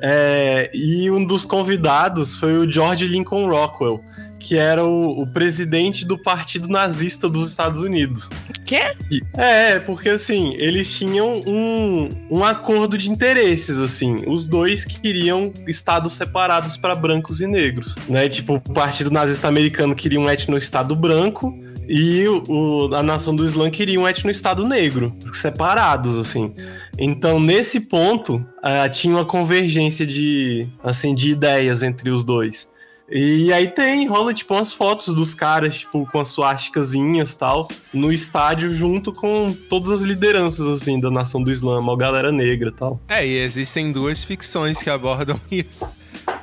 [0.00, 4.00] É, e um dos convidados foi o George Lincoln Rockwell,
[4.38, 8.30] que era o, o, presidente do partido nazista dos Estados Unidos.
[8.64, 8.92] Quê?
[9.10, 14.24] E, é, porque assim, eles tinham um, um acordo de interesses, assim.
[14.26, 18.28] Os dois queriam estados separados para brancos e negros, né?
[18.28, 23.70] Tipo, o partido nazista americano queria um etno-estado branco e o, a nação do Islã
[23.70, 26.54] queria um etno-estado negro, separados, assim.
[26.98, 32.68] Então, nesse ponto, uh, tinha uma convergência de, assim, de ideias entre os dois.
[33.10, 36.92] E aí tem, rola tipo umas fotos dos caras, tipo, com as suásticas
[37.36, 42.30] tal, no estádio, junto com todas as lideranças, assim, da nação do Islã, uma galera
[42.30, 43.00] negra tal.
[43.08, 45.96] É, e existem duas ficções que abordam isso.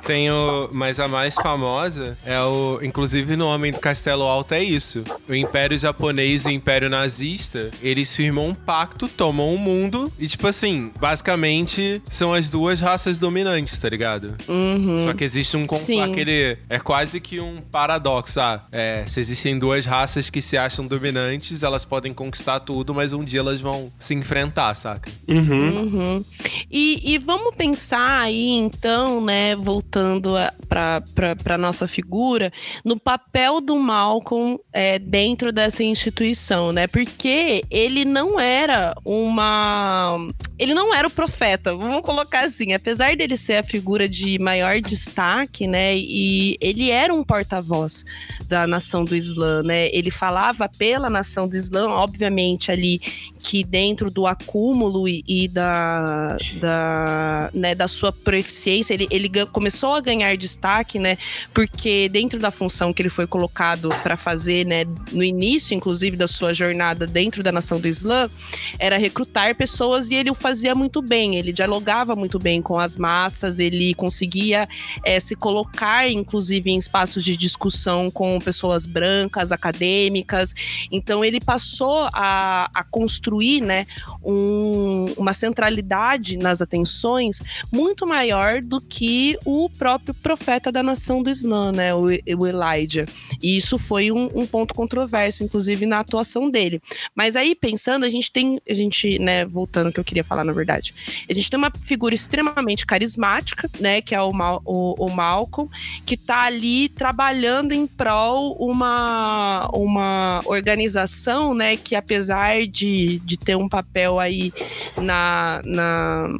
[0.06, 0.70] Tem o.
[0.72, 2.78] Mas a mais famosa é o.
[2.80, 5.02] Inclusive no Homem do Castelo Alto é isso.
[5.28, 10.12] O Império Japonês e o Império Nazista, eles firmam um pacto, tomam o um mundo
[10.16, 14.36] e, tipo assim, basicamente são as duas raças dominantes, tá ligado?
[14.46, 15.00] Uhum.
[15.02, 15.66] Só que existe um.
[15.74, 16.00] Sim.
[16.02, 16.56] Aquele.
[16.70, 18.38] É quase que um paradoxo.
[18.38, 23.12] Ah, é, se existem duas raças que se acham dominantes, elas podem conquistar tudo, mas
[23.12, 25.10] um dia elas vão se enfrentar, saca?
[25.26, 25.80] Uhum.
[25.82, 26.24] uhum.
[26.70, 30.34] E, e vamos pensar aí, então, né, voltando voltando
[30.68, 32.52] para nossa figura,
[32.84, 36.86] no papel do Malcolm é, dentro dessa instituição, né?
[36.86, 40.18] Porque ele não era uma
[40.58, 42.72] ele não era o profeta, vamos colocar assim.
[42.72, 45.96] Apesar dele ser a figura de maior destaque, né?
[45.96, 48.04] E ele era um porta-voz
[48.46, 49.88] da nação do Islã, né?
[49.92, 53.00] Ele falava pela nação do Islã, obviamente ali
[53.38, 59.85] que dentro do acúmulo e, e da, da, né, da sua proficiência, ele, ele começou
[59.94, 61.18] a ganhar destaque, né?
[61.52, 66.28] Porque dentro da função que ele foi colocado para fazer, né, no início, inclusive, da
[66.28, 68.30] sua jornada dentro da nação do Islã,
[68.78, 71.36] era recrutar pessoas e ele o fazia muito bem.
[71.36, 74.68] Ele dialogava muito bem com as massas, ele conseguia
[75.04, 80.54] é, se colocar, inclusive, em espaços de discussão com pessoas brancas, acadêmicas.
[80.90, 83.86] Então, ele passou a, a construir né,
[84.24, 87.40] um, uma centralidade nas atenções
[87.72, 93.06] muito maior do que o próprio profeta da nação do Islã, né, o, o Elijah.
[93.42, 96.80] E isso foi um, um, ponto controverso, inclusive, na atuação dele.
[97.14, 100.44] Mas aí, pensando, a gente tem, a gente, né, voltando ao que eu queria falar,
[100.44, 100.94] na verdade,
[101.28, 105.70] a gente tem uma figura extremamente carismática, né, que é o, Mal, o, o Malcolm,
[106.04, 113.56] que tá ali trabalhando em prol uma, uma organização, né, que apesar de, de ter
[113.56, 114.52] um papel aí
[114.96, 116.38] na, na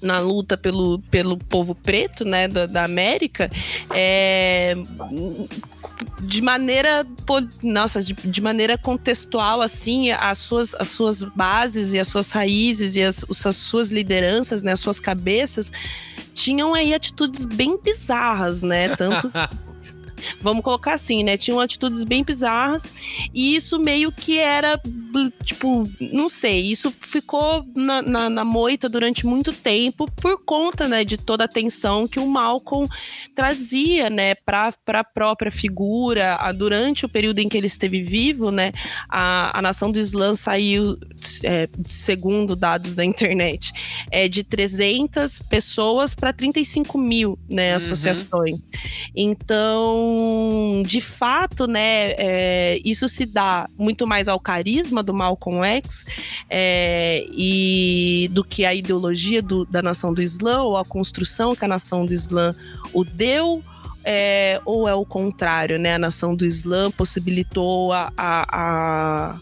[0.00, 3.50] na luta pelo, pelo povo preto, né, da, da América,
[3.90, 4.74] é,
[6.20, 7.06] de maneira,
[7.62, 12.96] nossa, de, de, maneira contextual, assim, as suas, as suas bases e as suas raízes
[12.96, 15.72] e as, as suas lideranças, né, as suas cabeças,
[16.34, 19.30] tinham aí atitudes bem bizarras, né, tanto
[20.40, 21.36] Vamos colocar assim, né?
[21.36, 22.92] Tinham atitudes bem bizarras
[23.34, 24.80] e isso meio que era,
[25.44, 31.04] tipo, não sei, isso ficou na, na, na moita durante muito tempo por conta, né,
[31.04, 32.88] de toda a tensão que o Malcolm
[33.34, 36.36] trazia, né, para a própria figura.
[36.36, 38.72] A, durante o período em que ele esteve vivo, né,
[39.08, 40.98] a, a nação do Islã saiu,
[41.44, 43.72] é, segundo dados da internet,
[44.10, 47.76] é, de 300 pessoas para 35 mil, né, uhum.
[47.76, 48.54] associações.
[48.54, 48.60] Uhum.
[49.14, 55.62] Então, então, de fato, né, é, isso se dá muito mais ao carisma do Malcolm
[55.64, 56.06] X
[56.48, 61.64] é, e do que a ideologia do, da nação do Islã ou a construção que
[61.64, 62.54] a nação do Islã
[62.92, 63.62] o deu.
[64.08, 65.96] É, ou é o contrário, né?
[65.96, 68.46] A nação do Islã possibilitou a, a,
[69.32, 69.40] a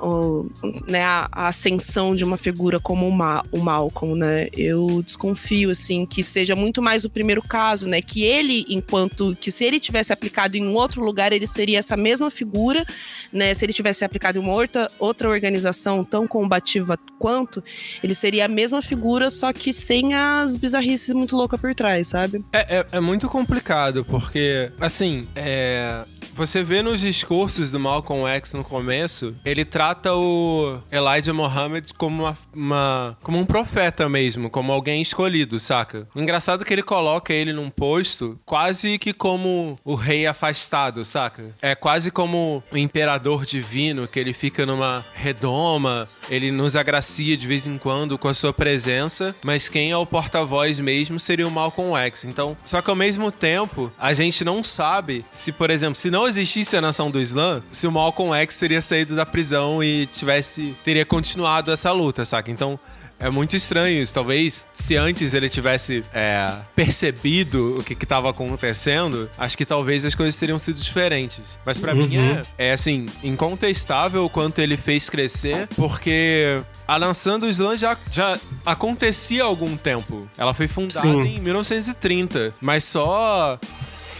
[0.00, 0.50] o,
[0.86, 4.48] né, a, a, ascensão de uma figura como o, Ma, o Malcolm, né?
[4.56, 8.00] Eu desconfio, assim, que seja muito mais o primeiro caso, né?
[8.00, 9.36] Que ele, enquanto...
[9.38, 12.84] Que se ele tivesse aplicado em um outro lugar, ele seria essa mesma figura,
[13.32, 13.52] né?
[13.54, 17.62] Se ele tivesse aplicado em uma outra, outra organização tão combativa quanto,
[18.02, 22.44] ele seria a mesma figura, só que sem as bizarrices muito loucas por trás, sabe?
[22.52, 26.04] É, é, é muito complicado, porque, assim, é
[26.40, 32.22] você vê nos discursos do Malcolm X no começo, ele trata o Elijah Muhammad como,
[32.22, 36.08] uma, uma, como um profeta mesmo, como alguém escolhido, saca?
[36.16, 41.54] Engraçado que ele coloca ele num posto quase que como o rei afastado, saca?
[41.60, 47.46] É quase como o imperador divino, que ele fica numa redoma, ele nos agracia de
[47.46, 51.50] vez em quando com a sua presença, mas quem é o porta-voz mesmo seria o
[51.50, 52.24] Malcolm X.
[52.24, 56.29] Então, só que ao mesmo tempo, a gente não sabe se, por exemplo, se não
[56.30, 60.76] existisse a nação do Islã, se o Malcolm X teria saído da prisão e tivesse
[60.82, 62.50] teria continuado essa luta, saca?
[62.50, 62.78] Então,
[63.20, 64.14] é muito estranho isso.
[64.14, 70.14] Talvez se antes ele tivesse é, percebido o que estava acontecendo, acho que talvez as
[70.14, 71.42] coisas teriam sido diferentes.
[71.64, 72.06] Mas para uhum.
[72.06, 77.76] mim é, é, assim, incontestável o quanto ele fez crescer, porque a nação do Islã
[77.76, 80.26] já, já acontecia há algum tempo.
[80.38, 81.36] Ela foi fundada Sim.
[81.36, 83.60] em 1930, mas só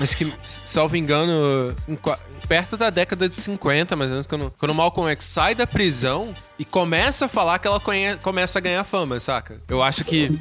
[0.01, 1.75] Acho que, salvo engano,
[2.49, 6.35] perto da década de 50, mais ou menos, quando, quando Malcolm X sai da prisão
[6.59, 9.61] e começa a falar que ela conhe, começa a ganhar fama, saca?
[9.69, 10.33] Eu acho que.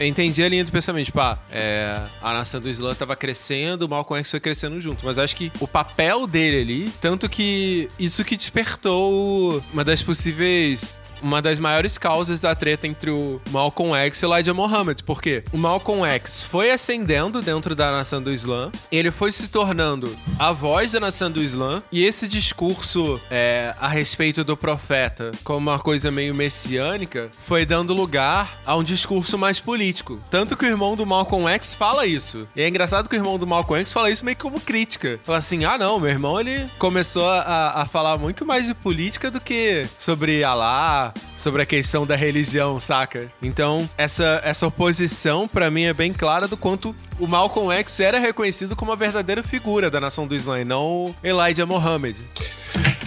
[0.00, 3.88] Entendi a linha do pensamento, tipo, ah, é, a nação do Islã tava crescendo, o
[3.88, 5.04] Malcolm X foi crescendo junto.
[5.04, 10.98] Mas acho que o papel dele ali, tanto que isso que despertou uma das possíveis
[11.22, 15.42] uma das maiores causas da treta entre o Malcolm X e o Elijah Muhammad, porque
[15.52, 20.52] o Malcolm X foi ascendendo dentro da nação do Islã, ele foi se tornando a
[20.52, 25.78] voz da nação do Islã, e esse discurso é, a respeito do profeta como uma
[25.78, 30.18] coisa meio messiânica foi dando lugar a um discurso mais político.
[30.30, 32.48] Tanto que o irmão do Malcolm X fala isso.
[32.56, 35.20] E é engraçado que o irmão do Malcolm X fala isso meio como crítica.
[35.22, 39.30] Fala assim: ah, não, meu irmão ele começou a, a falar muito mais de política
[39.30, 43.30] do que sobre Allah, sobre a questão da religião, saca?
[43.42, 48.18] Então, essa, essa oposição, para mim, é bem clara do quanto o Malcolm X era
[48.18, 52.16] reconhecido como a verdadeira figura da nação do Islã, e não Elijah Muhammad.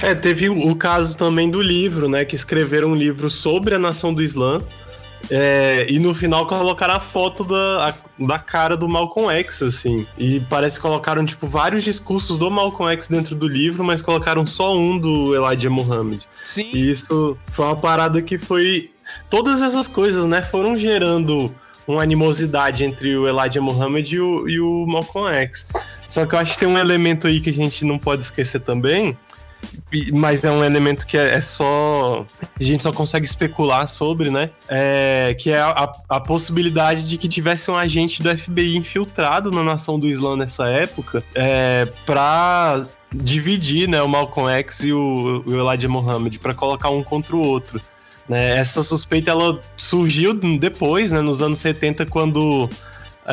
[0.03, 2.25] É, teve o caso também do livro, né?
[2.25, 4.59] Que escreveram um livro sobre a nação do Islã.
[5.29, 7.93] É, e no final colocaram a foto da, a-
[8.25, 10.05] da cara do Malcolm X, assim.
[10.17, 14.45] E parece que colocaram, tipo, vários discursos do Malcolm X dentro do livro, mas colocaram
[14.47, 16.21] só um do Elijah Muhammad.
[16.43, 16.69] Sim.
[16.73, 18.91] E isso foi uma parada que foi.
[19.29, 21.53] Todas essas coisas, né, foram gerando
[21.87, 25.67] uma animosidade entre o Elijah Muhammad e o, e o Malcolm X.
[26.07, 28.59] Só que eu acho que tem um elemento aí que a gente não pode esquecer
[28.61, 29.17] também,
[30.13, 32.25] mas é um elemento que é, é só.
[32.59, 34.49] A gente só consegue especular sobre, né?
[34.69, 39.63] É, que é a, a- possibilidade de que tivesse um agente do FBI infiltrado na
[39.63, 45.53] nação do Islã nessa época é, pra dividir né, o Malcolm X e o, o
[45.53, 47.81] Elijah Muhammad, pra colocar um contra o outro.
[48.29, 48.57] Né?
[48.57, 52.69] Essa suspeita ela surgiu depois, né, nos anos 70, quando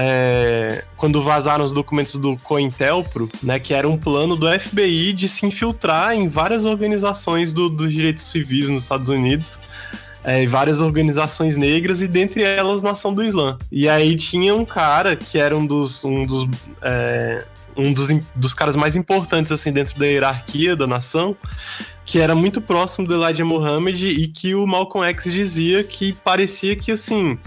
[0.00, 5.28] é, quando vazaram os documentos do COINTELPRO, né, que era um plano do FBI de
[5.28, 9.58] se infiltrar em várias organizações do- dos direitos civis nos Estados Unidos,
[10.22, 13.56] é, várias organizações negras, e dentre elas Nação do Islã.
[13.72, 16.46] E aí tinha um cara que era um dos, um dos,
[16.82, 17.44] é,
[17.76, 21.36] um dos, dos caras mais importantes assim dentro da hierarquia da nação,
[22.04, 26.76] que era muito próximo do Elijah Muhammad e que o Malcolm X dizia que parecia
[26.76, 27.38] que assim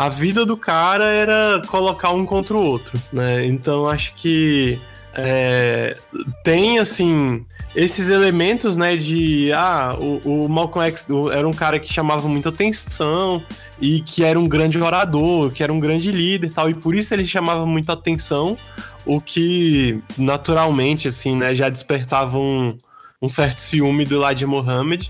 [0.00, 3.44] a vida do cara era colocar um contra o outro, né?
[3.44, 4.80] Então acho que
[5.12, 5.94] é,
[6.42, 7.44] tem assim
[7.76, 8.96] esses elementos, né?
[8.96, 13.42] De ah, o, o Malcolm X era um cara que chamava muita atenção
[13.78, 16.94] e que era um grande orador, que era um grande líder, e tal, e por
[16.94, 18.56] isso ele chamava muita atenção,
[19.04, 21.54] o que naturalmente assim, né?
[21.54, 22.74] Já despertava um,
[23.20, 25.08] um certo ciúme do Elijah Muhammad.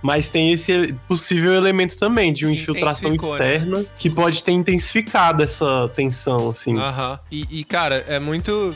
[0.00, 3.16] Mas tem esse possível elemento também de uma infiltração né?
[3.16, 6.78] externa que pode ter intensificado essa tensão, assim.
[6.78, 7.18] Aham.
[7.30, 8.72] E, e, cara, é muito.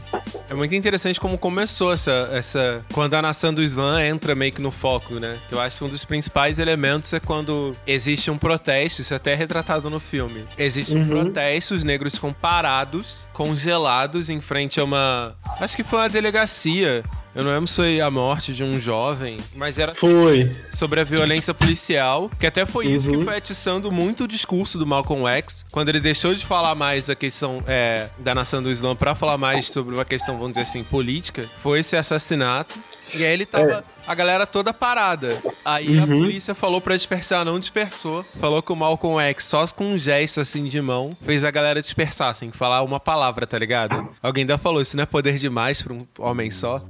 [0.49, 2.85] É muito interessante como começou essa, essa.
[2.93, 5.39] Quando a nação do Islã entra meio que no foco, né?
[5.51, 9.35] Eu acho que um dos principais elementos é quando existe um protesto, isso é até
[9.35, 10.45] retratado no filme.
[10.59, 15.37] Existe um protesto, os negros ficam parados, congelados em frente a uma.
[15.61, 17.05] Acho que foi uma delegacia.
[17.35, 20.57] Eu não lembro se foi a morte de um jovem, mas era Foi.
[20.73, 23.19] sobre a violência policial, que até foi isso Uhum.
[23.19, 27.09] que foi atiçando muito o discurso do Malcolm X, quando ele deixou de falar mais
[27.09, 30.63] da questão é, da nação do Islã pra falar mais sobre uma questão, vamos dizer
[30.63, 32.75] assim, política, foi esse assassinato.
[33.15, 33.85] E aí ele tava.
[34.07, 35.37] A galera toda parada.
[35.65, 36.21] Aí a Uhum.
[36.23, 38.25] polícia falou pra dispersar, não dispersou.
[38.39, 41.83] Falou que o Malcolm X, só com um gesto assim de mão, fez a galera
[41.83, 44.09] dispersar, assim, falar uma palavra, tá ligado?
[44.23, 46.85] Alguém ainda falou, isso não é poder demais pra um homem só.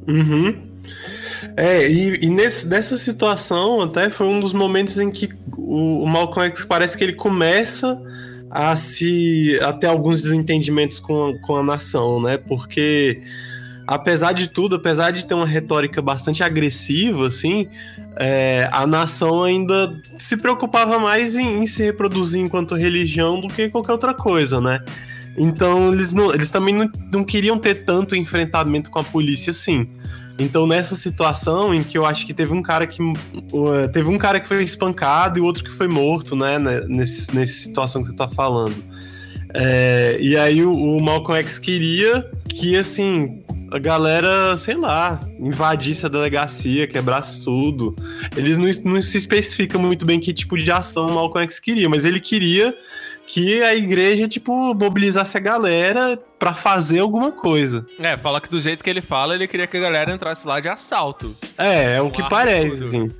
[1.56, 6.06] É, e, e nesse, nessa situação até foi um dos momentos em que o, o
[6.06, 8.00] Malcolm X parece que ele começa
[8.50, 12.36] a se a ter alguns desentendimentos com a, com a nação, né?
[12.38, 13.20] Porque
[13.86, 17.68] apesar de tudo, apesar de ter uma retórica bastante agressiva, assim,
[18.18, 23.68] é, a nação ainda se preocupava mais em, em se reproduzir enquanto religião do que
[23.68, 24.82] qualquer outra coisa, né?
[25.38, 29.86] Então eles, não, eles também não, não queriam ter tanto enfrentamento com a polícia assim.
[30.38, 32.98] Então, nessa situação em que eu acho que teve um cara que.
[33.92, 36.58] Teve um cara que foi espancado e outro que foi morto, né?
[36.58, 38.76] né, Nesse, nessa situação que você tá falando.
[39.54, 46.06] É, e aí o, o Malcolm X queria que, assim, a galera, sei lá, invadisse
[46.06, 47.94] a delegacia, quebrasse tudo.
[48.36, 51.88] Eles não, não se especifica muito bem que tipo de ação o Malcolm X queria,
[51.88, 52.76] mas ele queria
[53.26, 57.84] que a igreja, tipo, mobilizasse a galera pra fazer alguma coisa.
[57.98, 60.60] É, fala que do jeito que ele fala, ele queria que a galera entrasse lá
[60.60, 61.34] de assalto.
[61.58, 63.10] É, é o que parece, assim.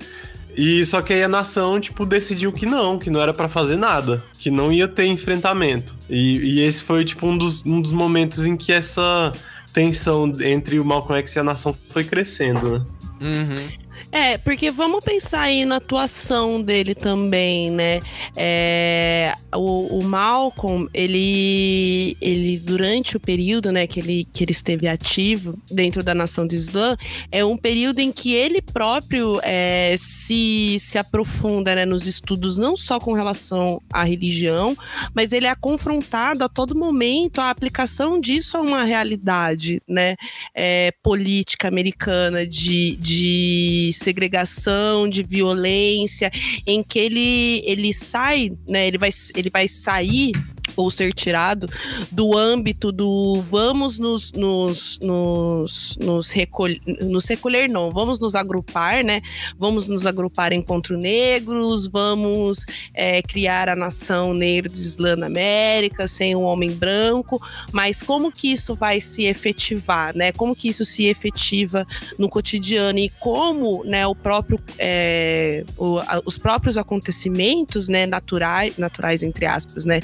[0.57, 3.77] E só que aí a nação, tipo, decidiu que não, que não era pra fazer
[3.77, 5.95] nada, que não ia ter enfrentamento.
[6.09, 9.33] E, e esse foi, tipo, um dos, um dos momentos em que essa
[9.77, 12.87] tensão entre o Malcolm X e a nação foi crescendo, né?
[13.21, 13.86] Uhum.
[14.11, 18.01] É, porque vamos pensar aí na atuação dele também, né?
[18.37, 24.89] É, o, o Malcolm, ele, ele, durante o período né, que, ele, que ele esteve
[24.89, 26.97] ativo dentro da nação do Islã,
[27.31, 32.77] é um período em que ele próprio é, se, se aprofunda né, nos estudos, não
[32.77, 34.77] só com relação à religião,
[35.15, 40.17] mas ele é confrontado a todo momento a aplicação disso a uma realidade, né?
[40.55, 46.31] é, política americana de, de segregação, de violência,
[46.67, 48.87] em que ele, ele sai, né?
[48.87, 50.33] Ele vai, ele vai sair
[50.77, 51.69] ou ser tirado
[52.11, 59.03] do âmbito do vamos nos, nos, nos, nos, recolher, nos recolher, não, vamos nos agrupar,
[59.05, 59.23] né?
[59.59, 62.65] Vamos nos agrupar encontro negros, vamos
[62.95, 67.41] é, criar a nação negra do Islã na América, sem um homem branco,
[67.73, 70.33] mas como que isso vai se efetivar, né?
[70.33, 71.87] Como que isso se efetiva
[72.19, 78.77] no cotidiano e como, né, o próprio, é, o, a, os próprios acontecimentos, né, naturais,
[78.77, 80.01] naturais entre aspas, né,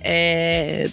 [0.00, 0.15] é,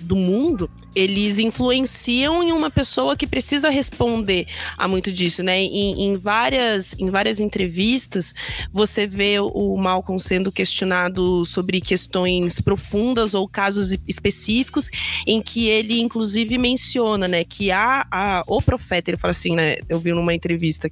[0.01, 5.59] do mundo, eles influenciam em uma pessoa que precisa responder a muito disso, né?
[5.59, 8.33] Em, em, várias, em várias entrevistas,
[8.71, 14.89] você vê o Malcolm sendo questionado sobre questões profundas ou casos específicos,
[15.25, 19.77] em que ele, inclusive, menciona, né, que há, há o profeta, ele fala assim, né?
[19.89, 20.89] Eu vi numa entrevista,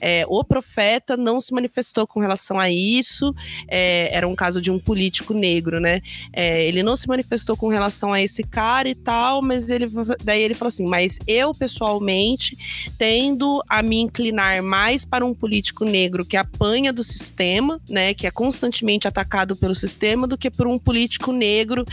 [0.00, 3.34] é, o profeta não se manifestou com relação a isso,
[3.68, 6.00] é, era um caso de um político negro, né?
[6.32, 9.86] É, ele não se manifestou com relação a esse cara e tal, mas ele
[10.24, 12.56] daí ele falou assim: "Mas eu pessoalmente
[12.98, 18.26] tendo a me inclinar mais para um político negro que apanha do sistema, né, que
[18.26, 21.84] é constantemente atacado pelo sistema do que por um político negro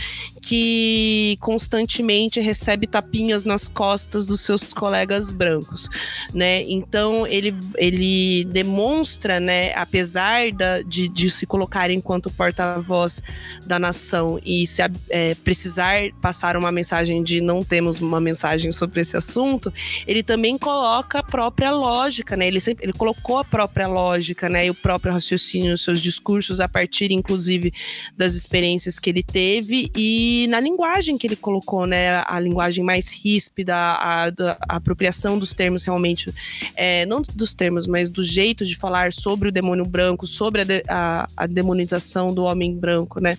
[0.42, 5.88] que constantemente recebe tapinhas nas costas dos seus colegas brancos,
[6.34, 6.62] né?
[6.62, 13.22] Então ele, ele demonstra, né, apesar da, de, de se colocar enquanto porta-voz
[13.64, 19.00] da nação e se é, precisar passar uma mensagem de não temos uma mensagem sobre
[19.00, 19.72] esse assunto,
[20.08, 22.48] ele também coloca a própria lógica, né?
[22.48, 26.58] Ele sempre ele colocou a própria lógica, né, e o próprio raciocínio nos seus discursos
[26.58, 27.72] a partir, inclusive,
[28.16, 32.22] das experiências que ele teve e na linguagem que ele colocou, né?
[32.26, 34.28] A linguagem mais ríspida, a, a,
[34.68, 36.32] a apropriação dos termos realmente,
[36.74, 40.64] é, não dos termos, mas do jeito de falar sobre o demônio branco, sobre a,
[40.64, 43.38] de, a, a demonização do homem branco, né?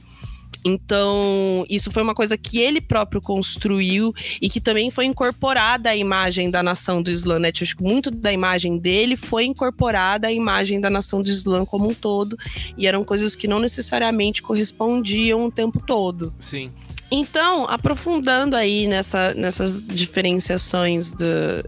[0.66, 5.96] Então, isso foi uma coisa que ele próprio construiu e que também foi incorporada à
[5.96, 7.52] imagem da nação do Islã, né?
[7.52, 11.94] Tipo, muito da imagem dele foi incorporada à imagem da nação do Islã como um
[11.94, 12.38] todo.
[12.78, 16.34] E eram coisas que não necessariamente correspondiam o tempo todo.
[16.40, 16.72] Sim.
[17.16, 21.26] Então, aprofundando aí nessa, nessas diferenciações do,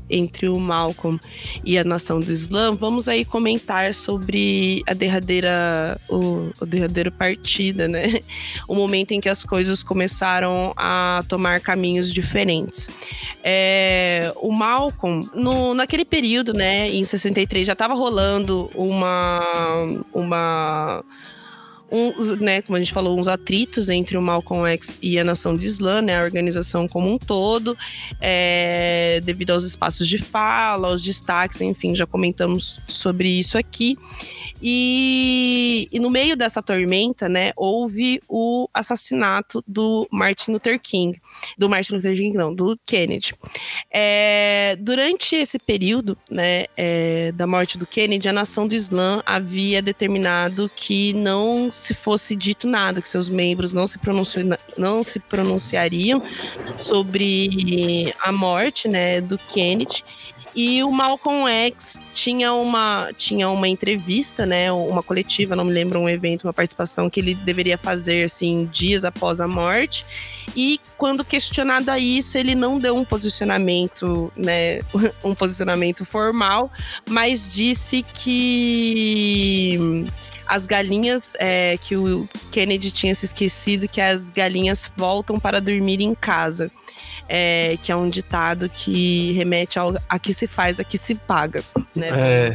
[0.09, 1.19] entre o Malcolm
[1.63, 7.87] e a nação do Islã, vamos aí comentar sobre a derradeira, o, o derradeiro partida,
[7.87, 8.21] né?
[8.67, 12.89] O momento em que as coisas começaram a tomar caminhos diferentes.
[13.43, 21.03] É, o Malcolm, no, naquele período, né, em 63, já estava rolando uma, uma
[21.91, 25.55] um, né, como a gente falou, uns atritos entre o Malcolm X e a Nação
[25.55, 27.77] de Islã, né, a organização como um todo,
[28.19, 33.97] é, devido aos espaços de fala, aos destaques, enfim, já comentamos sobre isso aqui.
[34.61, 41.19] E, e no meio dessa tormenta, né, houve o assassinato do Martin Luther King,
[41.57, 43.33] do Martin Luther King, não, do Kennedy.
[43.91, 49.81] É, durante esse período, né, é, da morte do Kennedy, a Nação do Islã havia
[49.81, 53.99] determinado que não se fosse dito nada, que seus membros não se,
[54.77, 56.23] não se pronunciariam
[56.77, 60.03] sobre a morte né, do Kennedy.
[60.55, 65.99] E o Malcolm X tinha uma, tinha uma entrevista, né, uma coletiva, não me lembro,
[65.99, 70.05] um evento, uma participação que ele deveria fazer, assim, dias após a morte.
[70.55, 74.79] E quando questionado a isso, ele não deu um posicionamento, né,
[75.23, 76.71] um posicionamento formal,
[77.05, 80.07] mas disse que
[80.47, 86.01] as galinhas, é, que o Kennedy tinha se esquecido, que as galinhas voltam para dormir
[86.01, 86.71] em casa.
[87.27, 91.15] É, que é um ditado que remete ao a que se faz, a que se
[91.15, 91.63] paga.
[91.95, 92.09] Né?
[92.09, 92.49] É.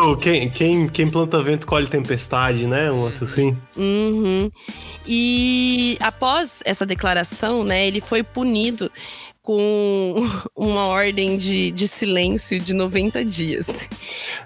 [0.00, 2.90] Oh, quem, quem, quem planta vento colhe tempestade, né?
[2.90, 3.56] Um assim.
[3.76, 4.50] Uhum.
[5.06, 8.90] E após essa declaração, né, ele foi punido
[9.46, 10.14] com
[10.56, 13.88] uma ordem de, de silêncio de 90 dias.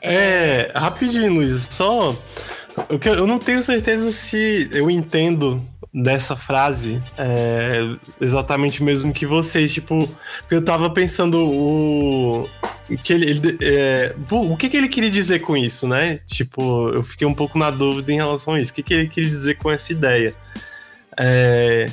[0.02, 2.14] É, é rapidinho, Luiz, só.
[2.88, 5.62] Eu, eu não tenho certeza se eu entendo
[5.92, 9.72] dessa frase é, exatamente mesmo que vocês.
[9.72, 10.08] Tipo,
[10.50, 12.48] eu tava pensando o.
[13.04, 16.20] Que ele, ele é, o que, que ele queria dizer com isso, né?
[16.26, 18.72] Tipo, eu fiquei um pouco na dúvida em relação a isso.
[18.72, 20.34] O que, que ele queria dizer com essa ideia?
[21.18, 21.86] É.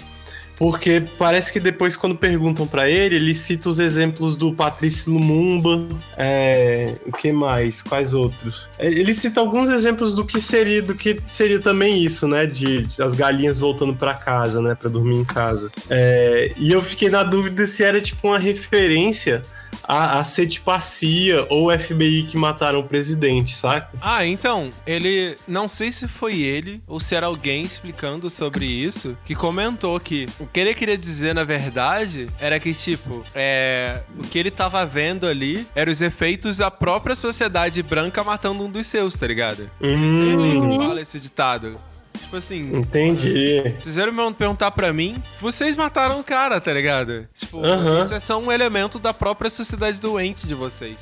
[0.57, 5.87] Porque parece que depois, quando perguntam para ele, ele cita os exemplos do Patrício Lumumba.
[6.17, 7.81] É, o que mais?
[7.81, 8.67] Quais outros?
[8.79, 12.47] É, ele cita alguns exemplos do que seria, do que seria também isso, né?
[12.47, 14.73] De, de as galinhas voltando para casa, né?
[14.73, 15.71] Para dormir em casa.
[15.89, 19.43] É, e eu fiquei na dúvida se era tipo uma referência
[19.83, 23.89] a, a ser tipo a CIA ou o FBI que mataram o presidente, saca?
[24.01, 25.35] Ah, então, ele.
[25.47, 30.27] Não sei se foi ele ou se era alguém explicando sobre isso que comentou que
[30.39, 34.01] o que ele queria dizer, na verdade, era que, tipo, é.
[34.17, 38.69] O que ele tava vendo ali eram os efeitos da própria sociedade branca matando um
[38.69, 39.69] dos seus, tá ligado?
[39.81, 41.77] Hum, Fala esse ditado.
[42.17, 42.75] Tipo assim.
[42.77, 43.61] entendi.
[43.79, 47.27] Vocês vieram me perguntar pra mim, vocês mataram o cara, tá ligado?
[47.33, 48.01] Tipo, Aham.
[48.03, 50.97] isso é só um elemento da própria sociedade doente de vocês.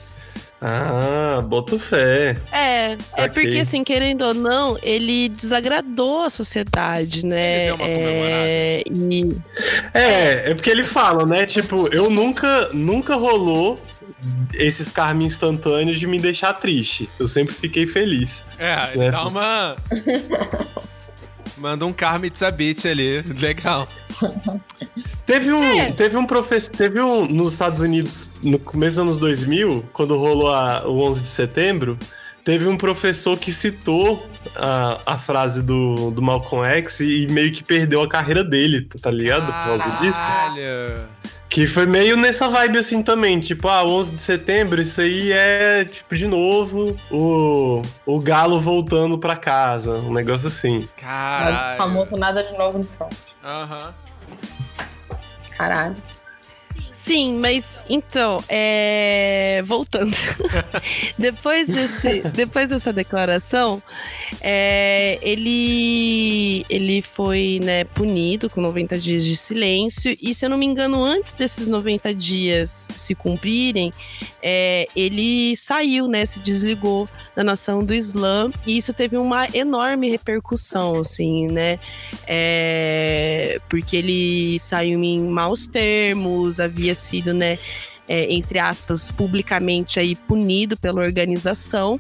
[0.61, 2.36] Ah, boto fé.
[2.51, 7.68] É, é porque, assim, querendo ou não, ele desagradou a sociedade, né?
[7.68, 9.41] Ele deu uma é, e,
[9.93, 11.45] É, é porque ele fala, né?
[11.45, 13.16] Tipo, eu nunca, nunca
[14.53, 17.09] esses karma instantâneos de me deixar triste.
[17.20, 18.43] Eu sempre fiquei feliz.
[18.57, 19.11] É, É.
[19.11, 19.76] dá uma.
[21.58, 23.22] Manda um Karma It's a Beat ali.
[23.22, 23.88] Legal.
[25.26, 25.91] Teve um, É.
[25.91, 30.51] teve um professor, teve um nos Estados Unidos no começo dos anos 2000, quando rolou
[30.53, 31.97] a- o 11 de setembro,
[32.45, 34.23] teve um professor que citou
[34.55, 39.09] a, a frase do, do Malcolm X e meio que perdeu a carreira dele, tá
[39.09, 39.47] ligado?
[39.47, 40.13] Por causa disso.
[40.13, 41.09] Caralho.
[41.49, 45.85] Que foi meio nessa vibe assim também, tipo, ah, 11 de setembro, isso aí é,
[45.85, 50.79] tipo, de novo, o, o galo voltando pra casa, um negócio assim.
[50.79, 51.77] O Caralho.
[51.77, 53.13] famoso nada de novo no front.
[53.43, 53.93] Aham.
[55.57, 55.95] Caralho.
[57.06, 59.62] Sim, mas então, é...
[59.64, 60.16] voltando.
[61.20, 63.80] depois, desse, depois dessa declaração,
[64.41, 70.18] é, ele, ele foi né, punido com 90 dias de silêncio.
[70.20, 73.91] E se eu não me engano, antes desses 90 dias se cumprirem,
[74.41, 76.26] é, ele saiu, né?
[76.26, 78.49] Se desligou da nação do Islã.
[78.66, 81.78] E isso teve uma enorme repercussão, assim, né?
[82.26, 87.57] É, porque ele saiu em maus termos, havia sido, né?
[88.07, 91.99] é, entre aspas, publicamente aí punido pela organização,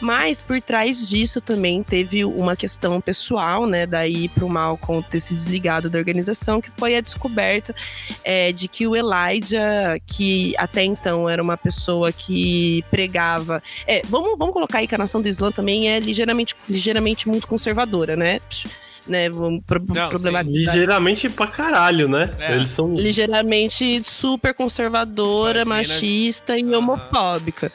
[0.00, 5.34] mas por trás disso também teve uma questão pessoal, né, daí pro Malcolm ter se
[5.34, 7.74] desligado da organização, que foi a descoberta
[8.22, 14.38] é, de que o Elijah, que até então era uma pessoa que pregava, é, vamos,
[14.38, 18.40] vamos colocar aí que a nação do Islã também é ligeiramente, ligeiramente muito conservadora, né?
[19.08, 22.28] Né, vamos pro, Não, problematizar Ligeiramente pra caralho, né?
[22.40, 22.56] É.
[22.56, 22.92] Eles são.
[22.94, 27.70] ligeiramente super conservadora, As minas- machista e homofóbica.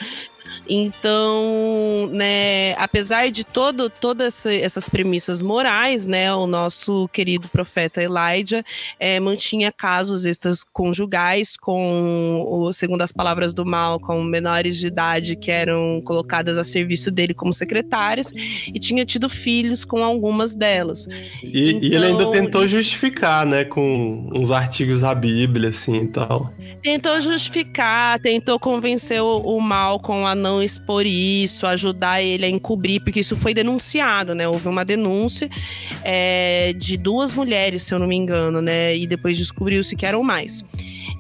[0.68, 8.02] Então, né, apesar de todo, todas essa- essas premissas morais, né, o nosso querido profeta
[8.02, 8.64] Elijah
[9.00, 15.36] eh, mantinha casos extraconjugais com, o- segundo as palavras do mal, com menores de idade
[15.36, 18.32] que eram colocadas a serviço dele como secretárias
[18.74, 21.08] e tinha tido filhos com algumas delas.
[21.44, 23.64] E, e ele ainda Então, tentou justificar, né?
[23.66, 26.52] Com uns artigos da Bíblia, assim e tal.
[26.82, 33.00] Tentou justificar, tentou convencer o, o Malcolm a não expor isso, ajudar ele a encobrir,
[33.02, 34.48] porque isso foi denunciado, né?
[34.48, 35.48] Houve uma denúncia
[36.04, 38.96] é, de duas mulheres, se eu não me engano, né?
[38.98, 40.66] E depois descobriu-se que eram mais.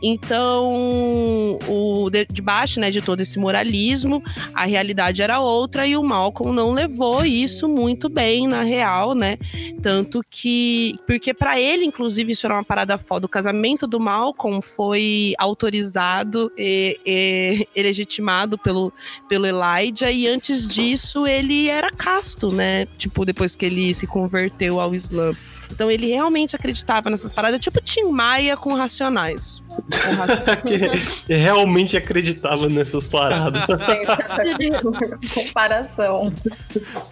[0.01, 4.23] Então, o, de, debaixo né, de todo esse moralismo,
[4.53, 9.37] a realidade era outra e o Malcolm não levou isso muito bem, na real, né?
[9.81, 10.95] Tanto que.
[11.05, 13.25] Porque para ele, inclusive, isso era uma parada foda.
[13.25, 18.91] O casamento do Malcolm foi autorizado e, e, e legitimado pelo,
[19.29, 22.85] pelo Elijah, e antes disso ele era casto, né?
[22.97, 25.33] Tipo, depois que ele se converteu ao Islã.
[25.71, 29.63] Então ele realmente acreditava nessas paradas, tipo Tim Maia com racionais.
[29.69, 30.67] Com
[31.25, 33.63] que realmente acreditava nessas paradas.
[35.33, 36.33] Comparação.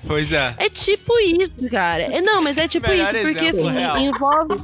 [0.05, 0.53] Pois é.
[0.57, 2.03] É tipo isso, cara.
[2.03, 3.97] É, não, mas é tipo Melhor isso, porque assim, real.
[3.97, 4.55] envolve.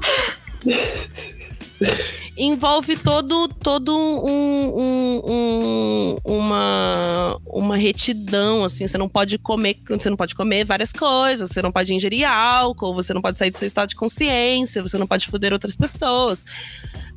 [2.38, 6.85] envolve todo, todo um, um- um- uma,
[7.76, 11.72] uma retidão, assim, você não pode comer, você não pode comer várias coisas, você não
[11.72, 15.28] pode ingerir álcool, você não pode sair do seu estado de consciência, você não pode
[15.28, 16.46] foder outras pessoas.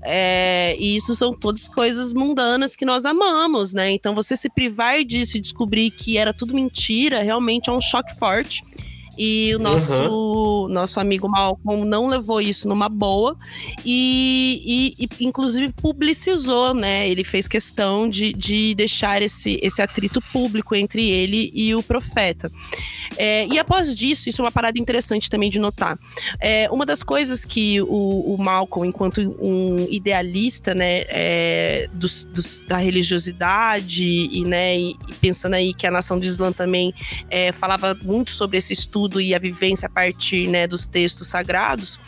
[0.02, 3.90] É, e isso são todas coisas mundanas que nós amamos, né?
[3.90, 8.14] Então você se privar disso e descobrir que era tudo mentira, realmente é um choque
[8.16, 8.64] forte.
[9.18, 13.36] E o nosso, nosso amigo Malcolm não levou isso numa boa
[13.84, 17.08] e, e- e, inclusive publicizou, né?
[17.08, 22.50] Ele fez questão de, de deixar esse, esse atrito público entre ele e o profeta.
[23.16, 25.98] É, e após disso, isso é uma parada interessante também de notar.
[26.40, 32.60] É, uma das coisas que o, o Malcolm, enquanto um idealista, né, é, dos, dos-
[32.68, 36.92] da religiosidade e, né, e, e pensando aí que a nação do Islã também
[37.30, 41.98] é, falava muito sobre esse estudo e a vivência a partir né, dos textos sagrados,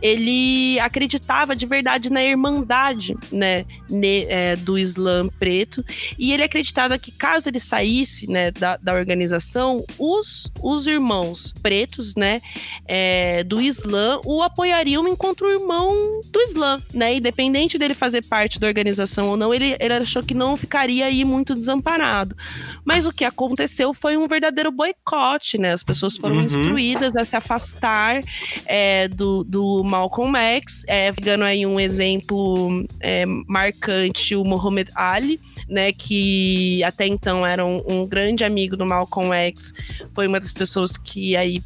[0.00, 5.84] ele acreditava de verdade na irmandade, né, ne- é, do Islã preto,
[6.18, 12.14] e ele acreditava que caso ele saísse, né, da, da organização, os, os irmãos pretos,
[12.16, 12.40] né,
[12.86, 18.66] é, do Islã o apoiariam enquanto irmão do Islã, né, independente dele fazer parte da
[18.66, 22.36] organização ou não, ele, ele achou que não ficaria aí muito desamparado.
[22.84, 26.60] Mas o que aconteceu foi um verdadeiro boicote, né, as pessoas foram Uhum.
[26.60, 28.20] instruídas a se afastar
[28.66, 35.40] é, do, do Malcolm X, é, pegando aí um exemplo é, marcante, o Muhammad Ali,
[35.68, 39.72] né, que até então era um, um grande amigo do Malcolm X,
[40.12, 41.62] foi uma das pessoas que aí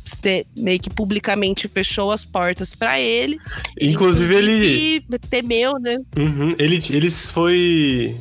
[0.56, 3.38] meio que publicamente fechou as portas para ele.
[3.80, 5.98] Inclusive, ele- inclusive, temeu, né?
[6.16, 8.16] Uhum, Ele, ele foi.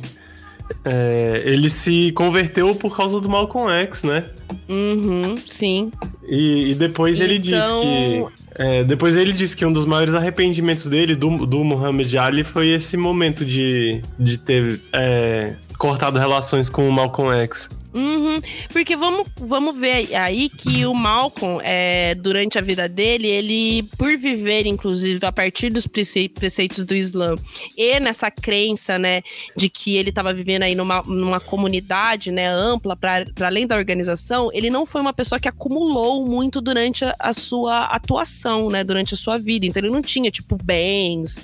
[0.84, 4.24] É, ele se converteu por causa do Malcolm X, né?
[4.68, 5.90] Uhum, sim.
[6.28, 8.26] E, e depois ele disse Então- que.
[8.54, 12.68] é, depois ele disse que um dos maiores arrependimentos dele, do, do Muhammad Ali, foi
[12.68, 17.68] esse momento de, de ter é, cortado relações com o Malcolm X.
[17.96, 18.42] Uhum,
[18.74, 24.14] porque vamos, vamos ver aí que o Malcolm, é, durante a vida dele, ele, por
[24.18, 27.36] viver, inclusive, a partir dos prece- preceitos do Islã
[27.74, 29.22] e nessa crença, né,
[29.56, 34.50] de que ele estava vivendo aí numa, numa comunidade, né, ampla, para além da organização,
[34.52, 39.14] ele não foi uma pessoa que acumulou muito durante a, a sua atuação, né, durante
[39.14, 39.64] a sua vida.
[39.64, 41.42] Então ele não tinha, tipo, bens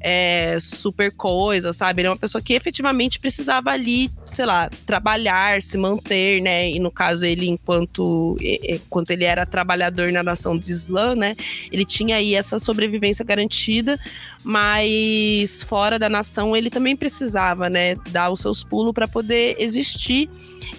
[0.00, 2.00] é, super coisa, sabe?
[2.02, 6.70] Ele é uma pessoa que efetivamente precisava ali, sei lá, trabalhar, se manter, né?
[6.70, 11.34] E no caso, ele, enquanto, enquanto ele era trabalhador na nação do Islã, né?
[11.72, 13.98] Ele tinha aí essa sobrevivência garantida,
[14.44, 17.94] mas fora da nação ele também precisava, né?
[18.10, 20.28] Dar os seus pulos para poder existir.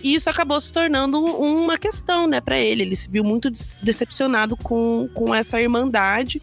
[0.03, 2.83] E isso acabou se tornando um- uma questão, né, para ele.
[2.83, 3.49] Ele se viu muito
[3.81, 6.41] decepcionado com, com essa irmandade.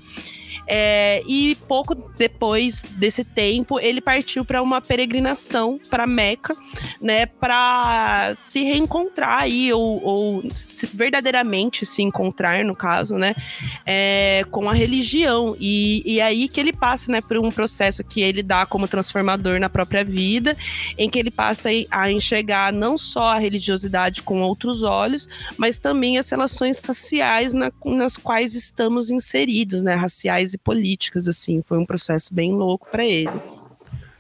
[0.69, 6.57] É, e pouco depois desse tempo, ele partiu para uma peregrinação para Meca,
[7.01, 13.35] né, para se reencontrar aí ou, ou se- verdadeiramente se encontrar, no caso, né,
[13.85, 15.57] é, com a religião.
[15.61, 19.61] E, e aí que ele passa, né, por um processo que ele dá como transformador
[19.61, 20.57] na própria vida,
[20.99, 26.19] em que ele passa a enxergar não só a religiosidade com outros olhos, mas também
[26.19, 31.87] as relações raciais na- nas quais estamos inseridos, né, raciais e políticas, assim, foi um
[31.87, 33.31] processo bem louco para ele.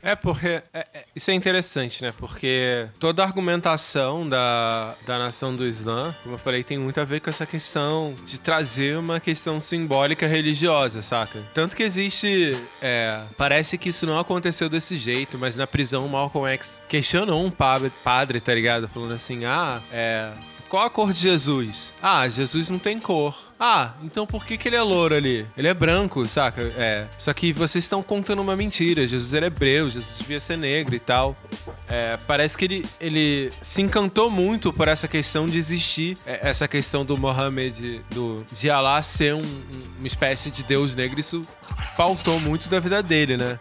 [0.02, 2.12] É porque é- é- isso é interessante, né?
[2.16, 7.04] Porque toda a argumentação da, da nação do Islã, como eu falei, tem muito a
[7.04, 11.42] ver com essa questão de trazer uma questão simbólica religiosa, saca?
[11.52, 12.52] Tanto que existe.
[12.80, 17.44] é, parece que isso não aconteceu desse jeito, mas na prisão o Malcolm X questionou
[17.44, 18.86] um padre, padre tá ligado?
[18.86, 20.30] Falando assim: ah, é.
[20.68, 21.94] Qual a cor de Jesus?
[22.02, 23.36] Ah, Jesus não tem cor.
[23.58, 25.46] Ah, então por que, que ele é louro ali?
[25.56, 26.60] Ele é branco, saca?
[26.76, 27.06] É.
[27.16, 29.06] Só que vocês estão contando uma mentira.
[29.06, 31.36] Jesus era hebreu, Jesus devia ser negro e tal.
[31.88, 36.66] É, parece que ele, ele se encantou muito por essa questão de existir, é, essa
[36.66, 41.18] questão do Mohammed, do, de Allah ser um- um- uma espécie de Deus negro.
[41.20, 41.40] Isso
[41.96, 43.58] pautou muito da vida dele, né?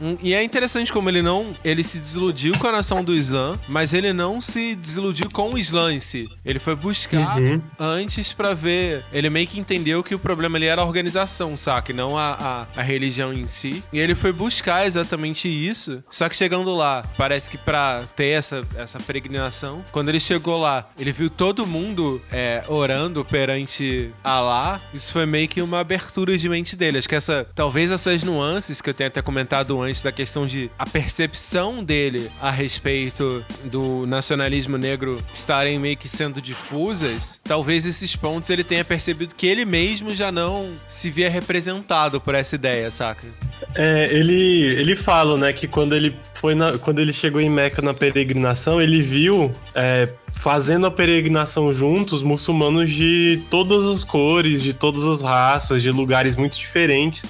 [0.00, 1.52] Hum, E é interessante como ele não.
[1.64, 5.58] Ele se desiludiu com a nação do Islã, mas ele não se desiludiu com o
[5.58, 6.28] Islã em si.
[6.44, 7.36] Ele foi buscar
[7.78, 9.04] antes pra ver.
[9.12, 11.92] Ele meio que entendeu que o problema ali era a organização, saca?
[11.92, 13.82] E não a, a, a religião em si.
[13.92, 16.02] E ele foi buscar exatamente isso.
[16.10, 20.88] Só que chegando lá, parece que pra ter essa, essa peregrinação, quando ele chegou lá,
[20.98, 24.80] ele viu todo mundo é, orando perante Alá.
[24.92, 26.98] Isso foi meio que uma abertura de mente dele.
[26.98, 27.46] Acho que essa.
[27.54, 32.30] Talvez essas nuances que eu tenho até comentado antes da questão de a percepção dele
[32.40, 38.84] a respeito do nacionalismo negro estarem meio que sendo difusas, talvez esses pontos ele tenha
[38.84, 43.26] percebido que ele mesmo já não se via representado por essa ideia, saca?
[43.74, 47.82] É, ele, ele fala, né, que quando ele foi na- quando ele chegou em Meca
[47.82, 54.72] na peregrinação, ele viu é, fazendo a peregrinação juntos muçulmanos de todas as cores, de
[54.72, 57.24] todas as raças, de lugares muito diferentes,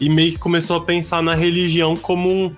[0.00, 2.56] e meio que começou a pensar na religião como um,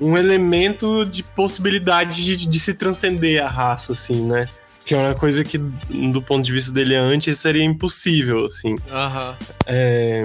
[0.00, 4.46] um elemento de possibilidade de, de se transcender a raça, assim, né?
[4.84, 8.76] Que é uma coisa que, do ponto de vista dele antes, seria impossível, assim.
[8.88, 9.34] Aham.
[9.66, 10.24] É,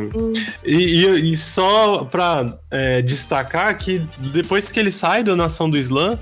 [0.64, 5.78] e, e- e só pra é, destacar que depois que ele sai da nação do
[5.80, 6.20] Islã,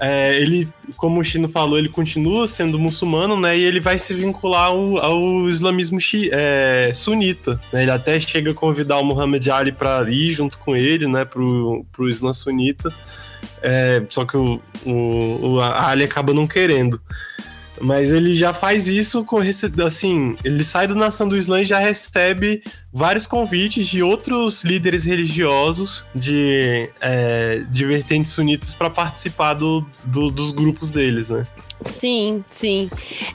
[0.00, 3.58] é, ele, como o Chino falou, ele continua sendo muçulmano, né?
[3.58, 5.98] E ele vai se vincular ao, ao islamismo
[6.32, 7.60] é, sunita.
[7.72, 11.24] né, Ele até chega a convidar o Muhammad Ali para ir junto com ele, né?
[11.24, 12.92] Pro, pro Islã sunita.
[13.62, 17.00] É, só que o, o, o Ali acaba não querendo.
[17.80, 19.38] Mas ele já faz isso com
[19.86, 22.62] assim, ele sai da nação do Islã e já recebe
[22.98, 30.30] vários convites de outros líderes religiosos de, é, de vertentes sunitas para participar do, do-
[30.32, 31.46] dos grupos deles, né?
[31.84, 32.90] Sim, sim.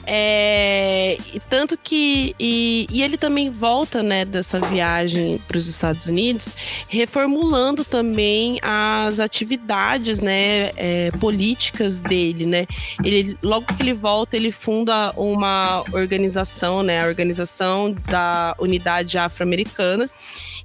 [0.06, 1.16] É,
[1.48, 2.34] tanto que.
[2.38, 6.52] E, e ele também volta, né, dessa viagem para os Estados Unidos,
[6.90, 12.66] reformulando também as atividades, né, é, políticas dele, né.
[13.02, 19.53] Ele, logo que ele volta, ele funda uma organização, né, a Organização da Unidade Afro-Americana,
[19.54, 20.08] americana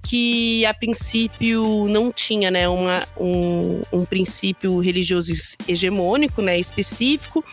[0.01, 5.31] que a princípio não tinha né, uma, um, um princípio religioso
[5.67, 7.43] hegemônico, né, específico,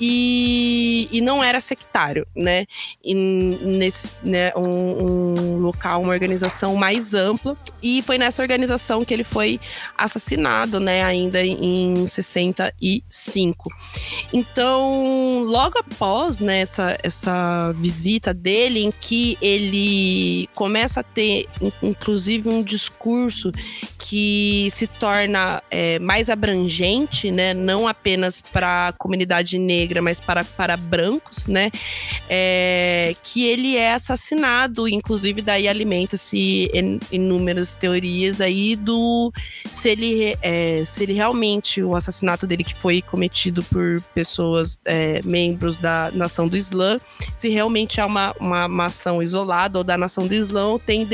[0.00, 2.66] e, e não era sectário, né?
[3.02, 7.56] E nesse né, um, um local, uma organização mais ampla.
[7.82, 9.60] E foi nessa organização que ele foi
[9.96, 13.70] assassinado, né, ainda em 65.
[14.32, 21.46] Então, logo após né, essa, essa visita dele, em que ele começa a ter,
[21.82, 23.50] inclusive, um discurso
[23.98, 30.44] que se torna é, mais abrangente, né, não apenas para a comunidade negra, mas para,
[30.44, 31.70] para brancos, né,
[32.28, 39.32] é, que ele é assassinado, inclusive daí alimenta-se in- inúmeras teorias aí do
[39.68, 45.20] se ele, é, se ele realmente, o assassinato dele que foi cometido por pessoas, é,
[45.24, 47.00] membros da nação do Islã,
[47.34, 51.04] se realmente é uma, uma, uma ação isolada ou da nação do Islã, ou tem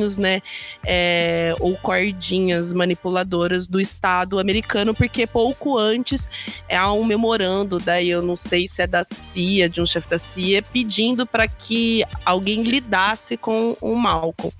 [0.00, 0.42] dedinhos, né,
[0.84, 6.28] é, ou cordinhas manipuladoras do Estado americano, porque pouco antes
[6.68, 10.08] é, há um memorando, daí eu não sei se é da CIA, de um chefe
[10.08, 14.52] da CIA, pedindo para que alguém lidasse com o Malcolm.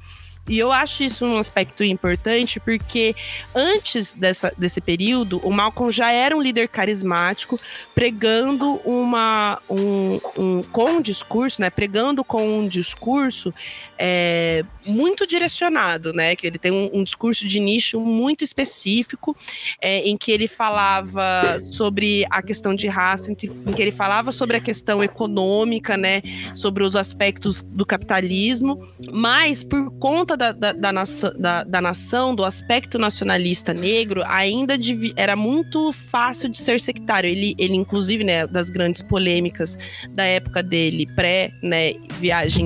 [0.49, 3.14] E eu acho isso um aspecto importante porque
[3.55, 7.57] antes dessa, desse período, o Malcolm já era um líder carismático,
[7.95, 11.70] pregando uma, um, um- com um discurso, né?
[11.70, 13.55] Pregando com um discurso
[14.03, 16.34] é, muito direcionado, né?
[16.34, 19.36] Que ele tem um, um discurso de nicho muito específico,
[19.78, 23.92] é, em que ele falava sobre a questão de raça, em que, em que ele
[23.92, 26.22] falava sobre a questão econômica, né?
[26.55, 28.80] Sobre os aspectos do capitalismo,
[29.12, 34.78] mas por conta da, da, da, nação, da, da nação, do aspecto nacionalista negro, ainda
[35.14, 37.28] era muito fácil de ser sectário.
[37.28, 39.76] Ele, ele inclusive, né, das grandes polêmicas
[40.09, 41.92] da época dele, pré, né,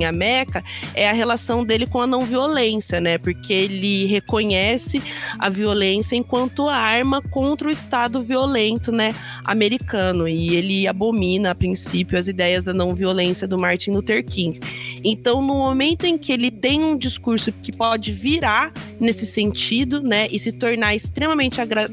[0.07, 0.63] à Meca,
[0.93, 3.17] é a relação dele com a não violência, né?
[3.17, 5.01] Porque ele reconhece
[5.39, 9.13] a violência enquanto arma contra o Estado violento, né,
[9.43, 10.27] americano.
[10.27, 14.59] E ele abomina, a princípio, as ideias da não violência do Martin Luther King.
[15.03, 20.27] Então, no momento em que ele tem um discurso que pode virar nesse sentido, né,
[20.31, 21.89] e se tornar extremamente agra-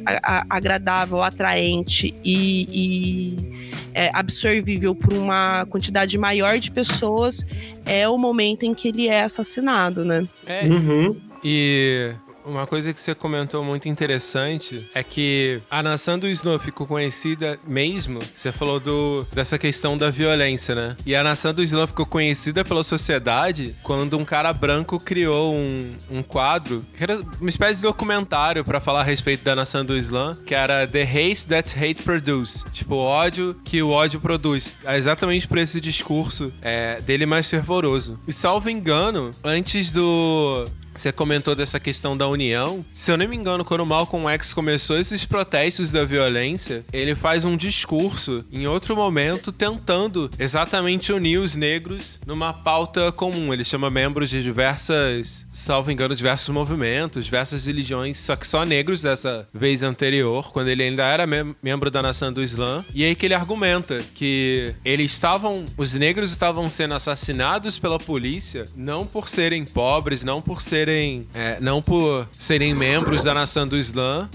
[0.49, 7.47] agradável, atraente e, e, é, absorvível por uma quantidade maior de pessoas,
[7.85, 10.27] é o momento em que ele é assassinado, né?
[10.47, 11.17] É, Uhum.
[11.45, 12.13] E
[12.45, 17.59] uma coisa que você comentou muito interessante é que a nação do Snow ficou conhecida
[17.67, 18.21] mesmo.
[18.35, 20.97] Você falou do, dessa questão da violência, né?
[21.05, 25.95] E a nação do Islã ficou conhecida pela sociedade quando um cara branco criou um,
[26.11, 29.97] um quadro, que era uma espécie de documentário pra falar a respeito da nação do
[29.97, 32.65] Islã, que era The Hate That Hate Produce.
[32.73, 34.77] Tipo, ódio que o ódio produz.
[34.85, 38.19] É exatamente por esse discurso é, dele mais fervoroso.
[38.27, 42.85] E salvo engano, antes do você comentou dessa questão da união.
[42.93, 47.15] Se eu não me engano, quando o Malcolm X começou esses protestos da violência, ele
[47.15, 53.53] faz um discurso em outro momento tentando exatamente unir os negros numa pauta comum.
[53.53, 59.03] Ele chama membros de diversas, salvo engano, diversos movimentos, diversas religiões, só que só negros
[59.03, 62.85] dessa vez anterior, quando ele ainda era mem- membro da nação do Islã.
[62.95, 68.67] E aí que ele argumenta que eles estavam, os negros estavam sendo assassinados pela polícia
[68.77, 73.77] não por serem pobres, não por serem, é, não por serem membros da nação do
[73.77, 74.29] Islã.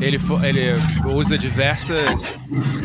[0.00, 2.38] Ele, ele usa diversas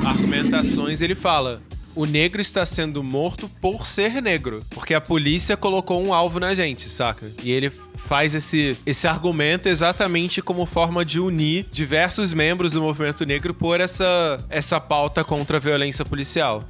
[0.06, 1.02] argumentações.
[1.02, 1.62] Ele fala:
[1.94, 6.54] o negro está sendo morto por ser negro, porque a polícia colocou um alvo na
[6.54, 7.30] gente, saca?
[7.44, 13.26] E ele faz esse, esse argumento exatamente como forma de unir diversos membros do movimento
[13.26, 16.64] negro por essa, essa pauta contra a violência policial.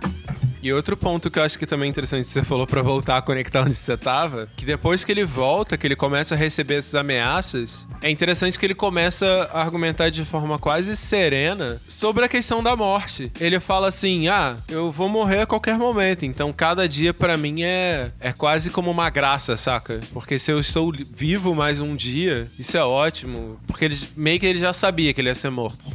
[0.61, 3.17] E outro ponto que eu acho que também é interessante que você falou pra voltar
[3.17, 6.75] a conectar onde você tava, que depois que ele volta, que ele começa a receber
[6.75, 12.27] essas ameaças, é interessante que ele começa a argumentar de forma quase serena sobre a
[12.27, 13.31] questão da morte.
[13.39, 17.63] Ele fala assim: "Ah, eu vou morrer a qualquer momento, então cada dia pra mim
[17.63, 19.99] é é quase como uma graça, saca?
[20.13, 24.45] Porque se eu estou vivo mais um dia, isso é ótimo, porque ele meio que
[24.45, 25.85] ele já sabia que ele ia ser morto.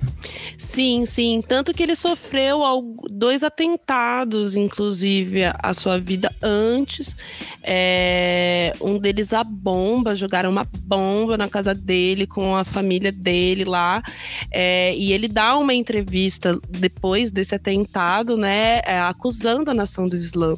[0.56, 1.42] Sim, sim.
[1.46, 2.62] Tanto que ele sofreu
[3.10, 7.16] dois atentados, inclusive, à sua vida antes.
[7.62, 13.64] É, um deles a bomba, jogaram uma bomba na casa dele com a família dele
[13.64, 14.02] lá.
[14.50, 18.82] É, e ele dá uma entrevista depois desse atentado, né?
[18.84, 20.56] é, acusando a nação do Islã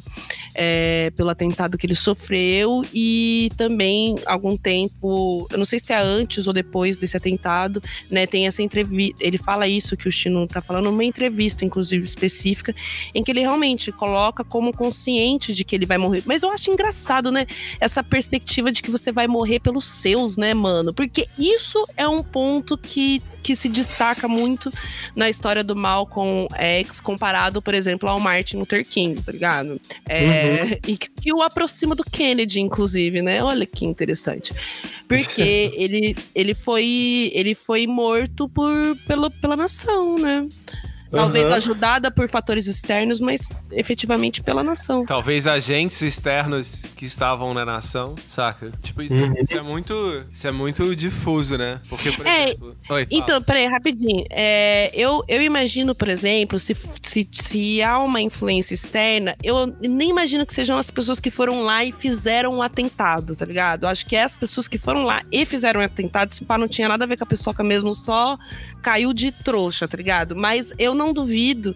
[0.53, 2.85] é, pelo atentado que ele sofreu.
[2.93, 8.25] E também, algum tempo, eu não sei se é antes ou depois desse atentado, né?
[8.25, 9.23] Tem essa entrevista.
[9.23, 12.73] Ele fala isso que o Chino tá falando, numa entrevista, inclusive, específica,
[13.13, 16.23] em que ele realmente coloca como consciente de que ele vai morrer.
[16.25, 17.45] Mas eu acho engraçado, né?
[17.79, 20.93] Essa perspectiva de que você vai morrer pelos seus, né, mano?
[20.93, 23.21] Porque isso é um ponto que.
[23.45, 24.73] Que se destaca muito
[25.15, 29.79] na história do Malcolm X, comparado, por exemplo, ao Martin Luther King, tá ligado?
[30.09, 33.43] É, E que, que o aproxima do Kennedy, inclusive, né?
[33.43, 34.51] Olha que interessante.
[35.07, 40.47] Porque ele, ele, foi, ele foi morto por, pela, pela nação, né?
[41.11, 41.55] Talvez Aham.
[41.55, 45.05] ajudada por fatores externos, mas efetivamente pela nação.
[45.05, 48.71] Talvez agentes externos que estavam na nação, saca?
[48.81, 49.33] Tipo, isso, Uhum.
[49.41, 50.23] isso é muito.
[50.33, 51.79] Isso é muito difuso, né?
[51.87, 52.75] Porque, por É, exemplo.
[52.89, 53.07] Oi.
[53.11, 54.25] Então, peraí, rapidinho.
[54.29, 60.09] É, eu, eu imagino, por exemplo, se, se, se há uma influência externa, eu nem
[60.09, 63.83] imagino que sejam as pessoas que foram lá e fizeram um atentado, tá ligado?
[63.83, 66.67] Eu acho que essas pessoas que foram lá e fizeram um atentado, se pá, não
[66.67, 68.37] tinha nada a ver com a pessoa mesmo, só
[68.81, 70.35] caiu de trouxa, tá ligado?
[70.35, 71.75] Mas eu não duvido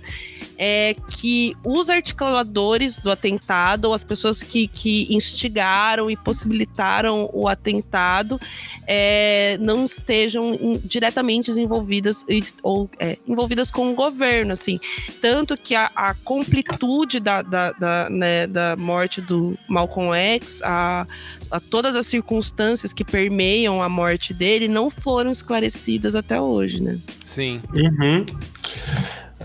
[0.62, 7.48] é, que os articuladores do atentado, ou as pessoas que, que instigaram e possibilitaram o
[7.48, 8.38] atentado,
[8.86, 12.26] é, não estejam em- diretamente envolvidas
[12.62, 14.78] ou é, envolvidas com o governo, assim.
[15.22, 21.08] Tanto que a, a completude da, da, da, né, da morte do Malcolm X, a,
[21.50, 27.00] a todas as circunstâncias que permeiam a morte dele, não foram esclarecidas até hoje, né?
[27.26, 27.62] Sim.
[27.74, 28.26] Uhum.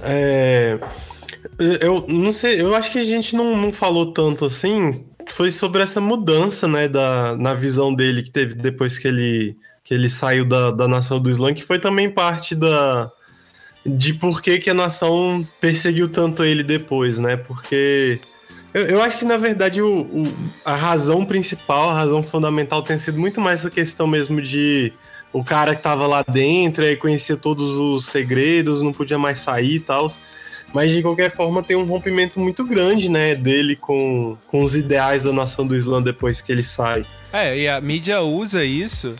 [0.03, 0.78] É,
[1.59, 5.05] eu não sei, eu acho que a gente não, não falou tanto assim.
[5.28, 9.95] Foi sobre essa mudança, né, da, na visão dele que teve depois que ele, que
[9.95, 13.11] ele saiu da, da nação do Islã, que foi também parte da
[13.86, 17.36] de por que, que a nação perseguiu tanto ele depois, né?
[17.36, 18.18] Porque
[18.72, 20.22] eu, eu acho que na verdade o, o-
[20.64, 24.92] a razão principal, a razão fundamental tem sido muito mais essa questão mesmo de
[25.35, 29.74] o cara que tava lá dentro, aí conhecia todos os segredos, não podia mais sair
[29.74, 30.11] e tal.
[30.72, 35.24] Mas de qualquer forma tem um rompimento muito grande, né, dele com, com os ideais
[35.24, 37.05] da nação do Islã depois que ele sai.
[37.32, 39.16] É, e a mídia usa isso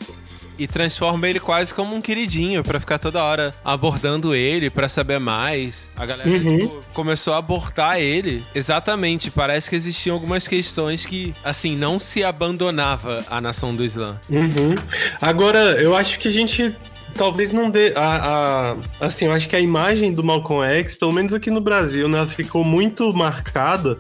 [0.59, 5.19] e transforma ele quase como um queridinho pra ficar toda hora abordando ele pra saber
[5.19, 5.91] mais.
[5.97, 6.59] A galera Uhum.
[6.59, 8.45] tipo, começou a abortar ele.
[8.55, 14.19] Exatamente, parece que existiam algumas questões que assim não se abandonava a nação do Islã.
[14.31, 14.75] Uhum.
[15.21, 16.75] Agora, eu acho que a gente
[17.17, 17.93] talvez não dê.
[17.97, 21.61] A, a- assim, eu acho que a imagem do Malcolm X, pelo menos aqui no
[21.61, 23.99] Brasil, né, ficou muito marcada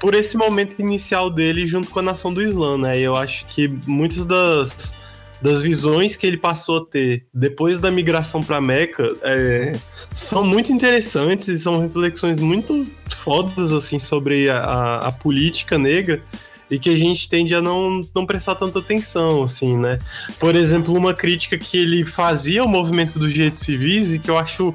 [0.00, 3.00] por esse momento inicial dele junto com a nação do Islã, né?
[3.00, 4.94] E eu acho que muitas das,
[5.40, 9.78] das visões que ele passou a ter depois da migração para Meca é,
[10.12, 12.86] são muito interessantes e são reflexões muito
[13.18, 16.22] fodas assim sobre a, a- a política negra
[16.70, 19.98] e que a gente tende a não, não prestar tanta atenção, assim, né?
[20.38, 24.36] Por exemplo, uma crítica que ele fazia ao movimento dos direitos civis e que eu
[24.36, 24.74] acho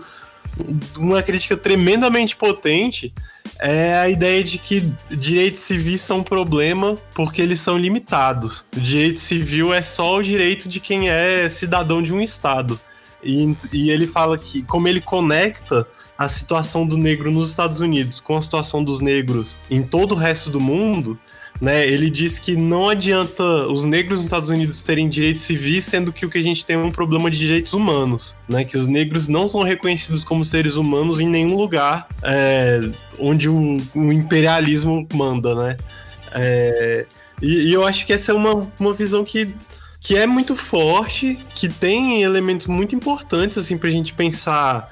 [0.97, 3.14] uma crítica tremendamente potente
[3.60, 8.66] é a ideia de que direitos civis são um problema porque eles são limitados.
[8.76, 12.80] O direito civil é só o direito de quem é cidadão de um estado.
[13.24, 15.88] E, e ele fala que, como ele conecta
[16.18, 20.18] a situação do negro nos Estados Unidos com a situação dos negros em todo o
[20.18, 21.20] resto do mundo,
[21.64, 21.88] né?
[21.88, 26.26] Ele diz que não adianta os negros nos Estados Unidos terem direitos civis, sendo que
[26.26, 28.66] o que a gente tem é um problema de direitos humanos, né?
[28.66, 32.82] Que os negros não são reconhecidos como seres humanos em nenhum lugar é,
[33.18, 35.78] onde o, o imperialismo manda, né?
[36.34, 37.05] É,
[37.41, 39.55] e, e eu acho que essa é uma, uma visão que,
[40.01, 44.91] que é muito forte, que tem elementos muito importantes, assim, pra gente pensar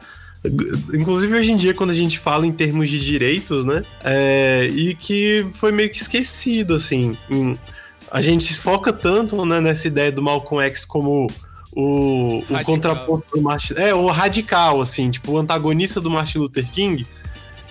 [0.94, 4.96] inclusive hoje em dia quando a gente fala em termos de direitos, né, é, e
[4.96, 7.58] que foi meio que esquecido, assim, em-
[8.10, 11.28] a gente foca tanto né, nessa ideia do Malcolm X como
[11.74, 12.64] o, o Radical.
[12.66, 17.08] contraposto do Martin, é, o radical, assim, tipo, o antagonista do Martin Luther King,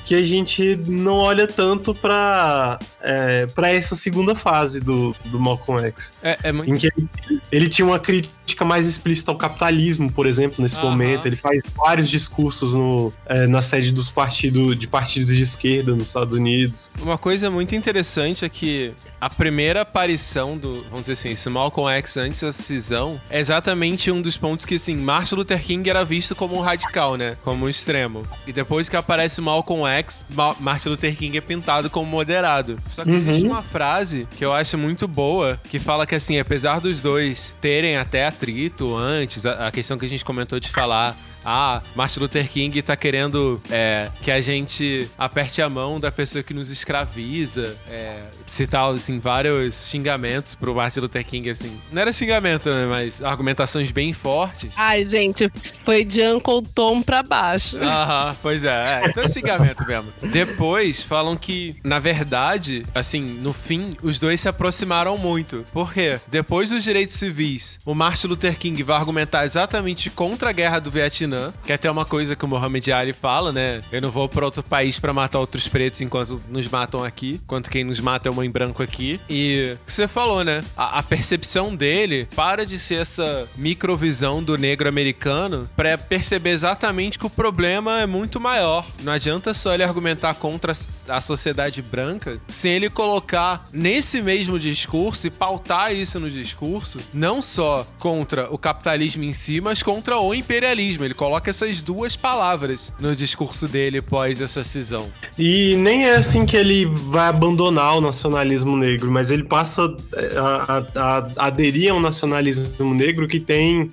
[0.07, 5.85] que a gente não olha tanto pra, é, pra essa segunda fase do, do Malcolm
[5.87, 6.12] X.
[6.23, 6.71] É, é muito.
[6.71, 7.09] Em que ele,
[7.53, 11.26] ele tinha uma crítica mais explícita ao capitalismo, por exemplo, nesse momento.
[11.26, 16.09] Ele faz vários discursos no, é, na sede dos partidos, de partidos de esquerda nos
[16.09, 16.92] Estados Unidos.
[17.01, 21.90] Uma coisa muito interessante é que a primeira aparição do, vamos dizer assim, esse Malcolm
[21.98, 26.05] X antes da cisão é exatamente um dos pontos que, assim, Martin Luther King era
[26.05, 27.36] visto como um radical, né?
[27.42, 28.22] Como um extremo.
[28.46, 32.78] E depois que aparece Malcolm X, Ma Martin Luther King é pintado como moderado.
[32.86, 36.80] Só que existe uma frase que eu acho muito boa, que fala que, assim, apesar
[36.80, 41.14] dos dois terem até atrito antes, a, a questão que a gente comentou de falar
[41.45, 46.43] ah, Martin Luther King tá querendo é, que a gente aperte a mão da pessoa
[46.43, 47.76] que nos escraviza.
[47.88, 51.81] É, citar, assim, vários xingamentos pro Martin Luther King, assim.
[51.90, 52.86] Não era xingamento, né?
[52.86, 54.70] Mas argumentações bem fortes.
[54.77, 55.51] Ai, gente,
[55.85, 57.78] foi de Uncle Tom pra baixo.
[57.78, 59.01] Aham, pois é, é.
[59.09, 60.12] Então é xingamento mesmo.
[60.23, 65.65] Depois falam que, na verdade, assim, no fim, os dois se aproximaram muito.
[65.73, 66.19] Por quê?
[66.28, 70.90] Depois dos direitos civis, o Martin Luther King vai argumentar exatamente contra a guerra do
[70.90, 71.30] Vietnã,
[71.65, 73.82] que é até uma coisa que o Muhammad Ali fala, né?
[73.90, 77.70] Eu não vou pra outro país pra matar outros pretos enquanto nos matam aqui, enquanto
[77.70, 79.20] quem nos mata é uma em branco aqui.
[79.28, 80.62] E o que você falou, né?
[80.77, 87.19] A, a percepção dele para de ser essa microvisão do negro americano pra perceber exatamente
[87.19, 88.86] que o problema é muito maior.
[89.02, 90.73] Não adianta só ele argumentar contra
[91.09, 97.40] a sociedade branca sem ele colocar nesse mesmo discurso e pautar isso no discurso, não
[97.40, 101.05] só contra o capitalismo em si, mas contra o imperialismo.
[101.05, 105.10] Ele coloca essas duas palavras no discurso dele pós essa cisão.
[105.38, 110.38] E nem é assim que ele vai abandonar o nacionalismo negro, mas ele passa é,
[110.38, 113.90] a, a- a aderir a um nacionalismo negro que tem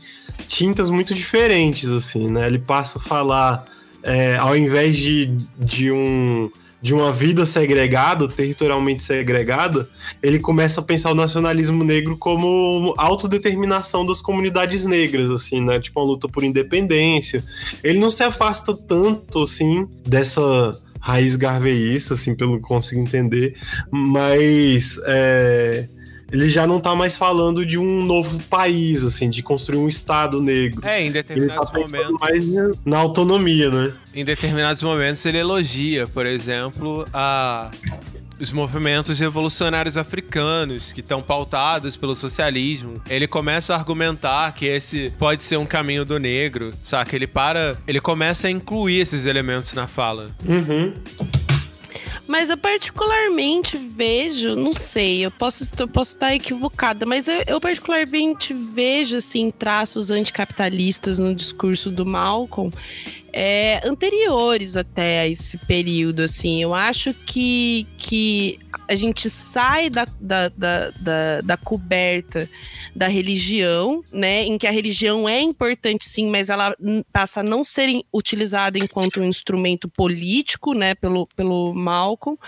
[0.47, 2.47] tintas muito diferentes, assim, né?
[2.47, 3.65] Ele passa a falar,
[4.03, 5.25] é, ao invés de,
[5.59, 6.49] de um
[6.81, 9.89] de uma vida segregada, territorialmente segregada,
[10.21, 15.79] ele começa a pensar o nacionalismo negro como autodeterminação das comunidades negras, assim, né?
[15.79, 17.43] Tipo, uma luta por independência.
[17.83, 23.55] Ele não se afasta tanto, assim, dessa raiz garveísta, assim, pelo que consigo entender,
[23.89, 25.87] mas é,
[26.31, 30.41] ele já não tá mais falando de um novo país, assim, de construir um estado
[30.41, 30.85] negro.
[30.85, 32.15] É, em Ele tá determinados momentos.
[32.19, 33.93] mais na- na autonomia, né?
[34.13, 37.69] em determinados momentos ele elogia, por exemplo, a
[38.39, 43.01] os movimentos revolucionários africanos que estão pautados pelo socialismo.
[43.09, 47.15] Ele começa a argumentar que esse pode ser um caminho do negro, saca?
[47.15, 50.29] Ele para, ele começa a incluir esses elementos na fala.
[50.45, 50.93] Uhum.
[52.27, 57.61] Mas eu particularmente vejo, não sei, eu posso, eu posso estar equivocada, mas eu, eu
[57.61, 62.71] particularmente vejo assim traços anticapitalistas no discurso do Malcolm
[63.39, 66.59] é, anteriores até a esse período, assim.
[66.59, 68.57] Eu acho que, que
[68.87, 72.49] a gente sai da, da, da, da, da coberta
[72.95, 74.41] da religião, né?
[74.41, 76.75] Em que a religião é importante, sim, mas ela
[77.13, 80.95] passa a não ser utilizada enquanto um instrumento político, né?
[80.95, 82.39] Pelo, pelo Malcolm,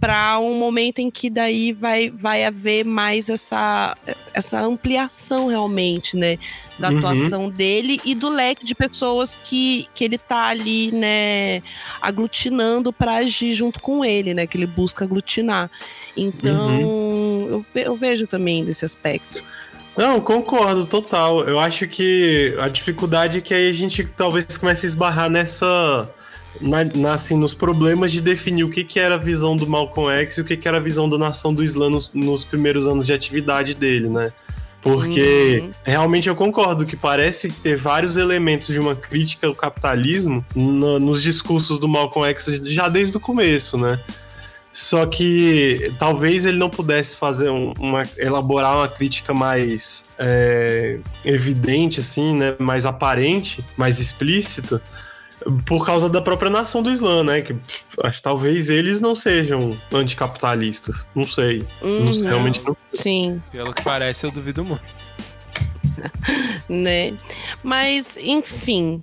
[0.00, 3.96] para um momento em que daí vai, vai haver mais essa,
[4.32, 6.38] essa ampliação realmente, né?
[6.78, 6.98] Da Uhum.
[6.98, 11.62] atuação dele e do leque de pessoas que, que ele tá ali, né?
[12.02, 14.46] Aglutinando para agir junto com ele, né?
[14.46, 15.70] Que ele busca aglutinar.
[16.16, 16.80] Então,
[17.48, 19.42] eu, ve- eu vejo também desse aspecto.
[19.96, 21.42] Não, concordo, total.
[21.44, 26.12] Eu acho que a dificuldade é que aí a gente talvez comece a esbarrar nessa.
[26.60, 30.10] Na, na- assim, nos problemas de definir o que, que era a visão do Malcolm
[30.20, 32.86] X e o que, que era a visão da nação do Islã nos, nos primeiros
[32.86, 34.32] anos de atividade dele, né?
[34.84, 35.70] Porque Uhum.
[35.82, 41.22] realmente eu concordo que parece ter vários elementos de uma crítica ao capitalismo no- nos
[41.22, 43.98] discursos do Malcolm X já desde o começo, né?
[44.70, 52.00] Só que talvez ele não pudesse fazer um- uma elaborar uma crítica mais é, evidente,
[52.00, 52.54] assim, né?
[52.58, 54.82] Mais aparente, mais explícita,
[55.66, 57.40] por causa da própria nação do Islã, né?
[57.42, 57.56] Que
[58.02, 61.08] acho que talvez eles não sejam anticapitalistas.
[61.14, 61.66] Não sei.
[61.82, 62.22] Não Uhum.
[62.22, 63.00] realmente não sei.
[63.02, 64.82] Sim, Pelo que parece, eu duvido muito.
[66.68, 67.14] né?
[67.62, 69.02] Mas, enfim.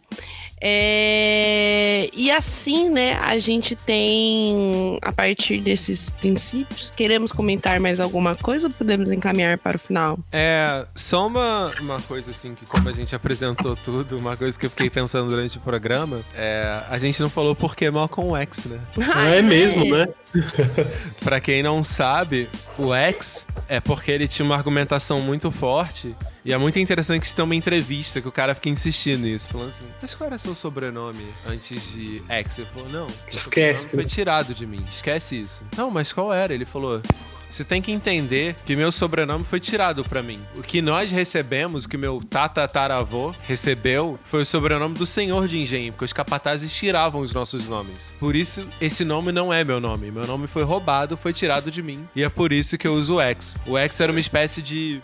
[0.62, 8.36] É, E assim, né, a gente tem, a partir desses princípios, queremos comentar mais alguma
[8.36, 10.20] coisa ou podemos encaminhar para o final?
[10.32, 14.68] É, só uma, uma coisa assim, que como a gente apresentou tudo, uma coisa que
[14.68, 18.66] eu fiquei pensando durante o programa, é, a gente não falou por que Malcolm X,
[18.66, 18.80] né?
[19.32, 20.08] É mesmo, né?
[21.24, 26.52] Pra quem não sabe, o X é porque ele tinha uma argumentação muito forte E
[26.52, 29.86] é muito interessante que tem uma entrevista que o cara fica insistindo nisso, falando assim:
[30.02, 32.58] Mas qual era seu sobrenome antes de X?
[32.58, 33.96] Ele falou: Não, Esquece.
[33.96, 35.64] foi tirado de mim, esquece isso.
[35.78, 36.54] Não, mas qual era?
[36.54, 37.02] Ele falou.
[37.48, 40.40] Você tem que entender que meu sobrenome foi tirado pra mim.
[40.56, 45.60] O que nós recebemos, o que meu tatataravô recebeu, foi o sobrenome do senhor de
[45.60, 48.14] engenho, porque os capatazes tiravam os nossos nomes.
[48.18, 50.10] Por isso, esse nome não é meu nome.
[50.12, 52.08] Meu nome foi roubado, foi tirado de mim.
[52.16, 53.58] E é por isso que eu uso o X.
[53.68, 55.02] O X era uma espécie de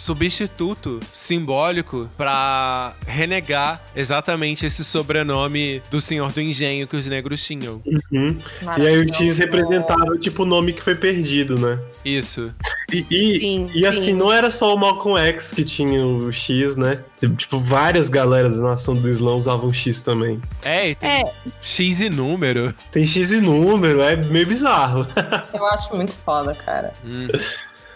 [0.00, 7.82] substituto simbólico pra renegar exatamente esse sobrenome do senhor do engenho que os negros tinham.
[7.84, 8.38] Uhum.
[8.78, 11.78] E aí o X representava, tipo, o nome que foi perdido, né?
[12.02, 12.50] Isso.
[12.90, 14.14] E, e, Sim, e assim, sim.
[14.14, 17.04] não era só o Malcolm X que tinha o X, né?
[17.36, 20.40] Tipo, várias galeras da nação do Islã usavam X também.
[20.62, 21.32] É, e tem É.
[21.62, 22.74] X e número.
[22.90, 25.06] Tem X e número, é meio bizarro.
[25.52, 26.94] Eu acho muito foda, cara.
[27.04, 27.28] Hum.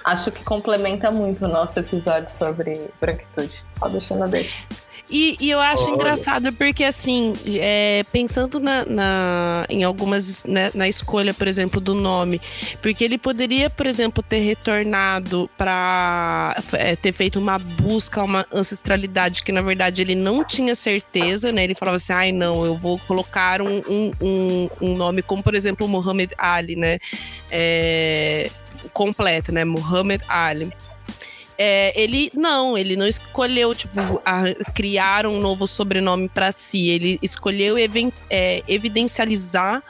[0.04, 3.64] Acho que complementa muito o nosso episódio sobre branquitude.
[3.72, 4.52] Só deixando a deixa.
[5.10, 5.94] E, e eu acho Olha.
[5.94, 11.94] engraçado porque, assim, é, pensando na, na- em algumas, né, na escolha, por exemplo, do
[11.94, 12.40] nome,
[12.80, 16.56] porque ele poderia, por exemplo, ter retornado para
[17.02, 21.64] ter feito uma busca, uma ancestralidade que, na verdade, ele não tinha certeza, né?
[21.64, 25.54] Ele falava assim, ai, não, eu vou colocar um, um, um- um nome como, por
[25.54, 26.98] exemplo, o Muhammad Ali, né?
[27.50, 28.50] É,
[28.92, 29.64] completo, né?
[29.64, 30.72] Muhammad Ali.
[31.56, 36.88] É, ele não, ele não escolheu tipo a- criar um novo sobrenome para si.
[36.88, 39.82] Ele escolheu even- é, evidencializar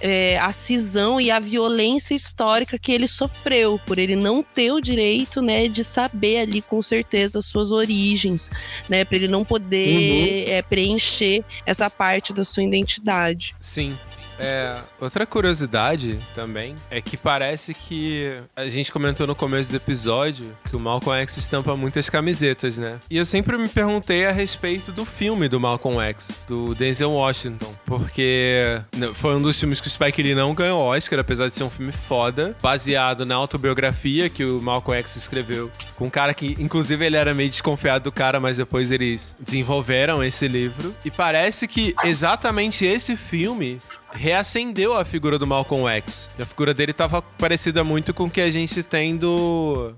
[0.00, 4.80] é, a cisão e a violência histórica que ele sofreu por ele não ter o
[4.80, 8.50] direito, né, de saber ali com certeza as suas origens,
[8.88, 13.54] né, para ele não poder é, preencher essa parte da sua identidade.
[13.60, 13.96] Sim.
[14.36, 20.56] É, outra curiosidade também é que parece que a gente comentou no começo do episódio
[20.68, 22.98] que o Malcolm X estampa muitas camisetas, né?
[23.10, 27.74] E eu sempre me perguntei a respeito do filme do Malcolm X, do Denzel Washington,
[27.84, 31.54] porque né, foi um dos filmes que o Spike Lee não ganhou Oscar, apesar de
[31.54, 36.34] ser um filme foda, baseado na autobiografia que o Malcolm X escreveu, com um cara
[36.34, 40.94] que, inclusive, ele era meio desconfiado do cara, mas depois eles desenvolveram esse livro.
[41.04, 43.78] E parece que exatamente esse filme
[44.14, 46.28] reacendeu a figura do Malcolm X.
[46.38, 49.94] A figura dele tava parecida muito com o que a gente tem do.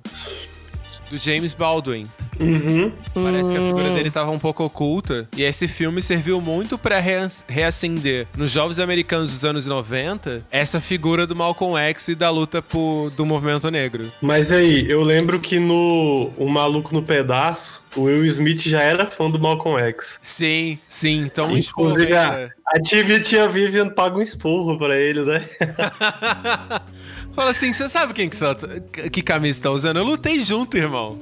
[1.10, 2.04] Do James Baldwin.
[2.38, 2.92] Uhum.
[3.14, 3.66] Parece que a Hum.
[3.68, 5.28] figura dele tava um pouco oculta.
[5.36, 10.80] E esse filme serviu muito pra rea- reacender nos jovens americanos dos anos 90 essa
[10.80, 14.12] figura do Malcolm X e da luta por, do movimento negro.
[14.20, 19.06] Mas aí, eu lembro que no O Maluco no Pedaço, o Will Smith já era
[19.06, 20.20] fã do Malcolm X.
[20.22, 21.20] Sim, sim.
[21.24, 22.52] Então, Inclusive, a, ainda.
[22.74, 25.44] a tia Vivian paga um esporro pra ele, né?
[27.36, 29.98] Fala assim, você sabe quem que, só, que camisa tá usando?
[29.98, 31.18] Eu lutei junto, irmão.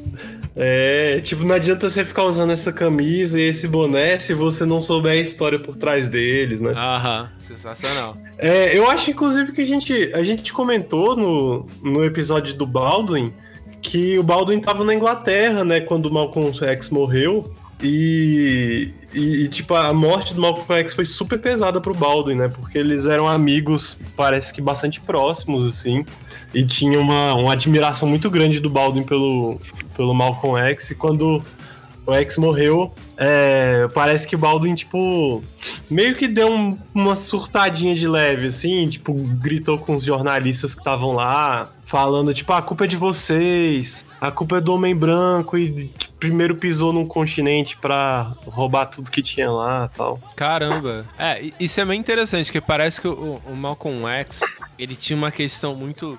[0.55, 4.81] É, tipo, não adianta você ficar usando essa camisa e esse boné se você não
[4.81, 6.71] souber a história por trás deles, né?
[6.71, 8.17] Aham, sensacional.
[8.39, 13.35] É, eu acho, inclusive, que a gente, a gente comentou no, no episódio do Baldwin
[13.83, 17.53] que o Baldwin tava na Inglaterra, né, quando o Malcolm X morreu.
[17.87, 22.49] E, e, e, tipo, a morte do Malcolm X foi super pesada pro Baldwin, né?
[22.49, 26.03] Porque eles eram amigos, parece que bastante próximos, assim.
[26.55, 29.61] E tinha uma, uma admiração muito grande do Baldwin pelo,
[29.95, 30.93] pelo Malcolm X.
[30.93, 31.45] E quando
[32.07, 35.43] o X morreu, é, parece que o Baldwin, tipo,
[35.91, 40.81] meio que deu um- uma surtadinha de leve, assim, tipo, gritou com os jornalistas que
[40.81, 44.95] estavam lá, falando, tipo, "Ah, a culpa é de vocês, a culpa é do homem
[44.95, 50.21] branco e primeiro pisou num continente pra roubar tudo que tinha lá tal.
[50.37, 51.07] Caramba.
[51.19, 54.41] É, isso é bem interessante, porque parece que o, o Malcolm X,
[54.79, 56.19] ele tinha uma questão muito...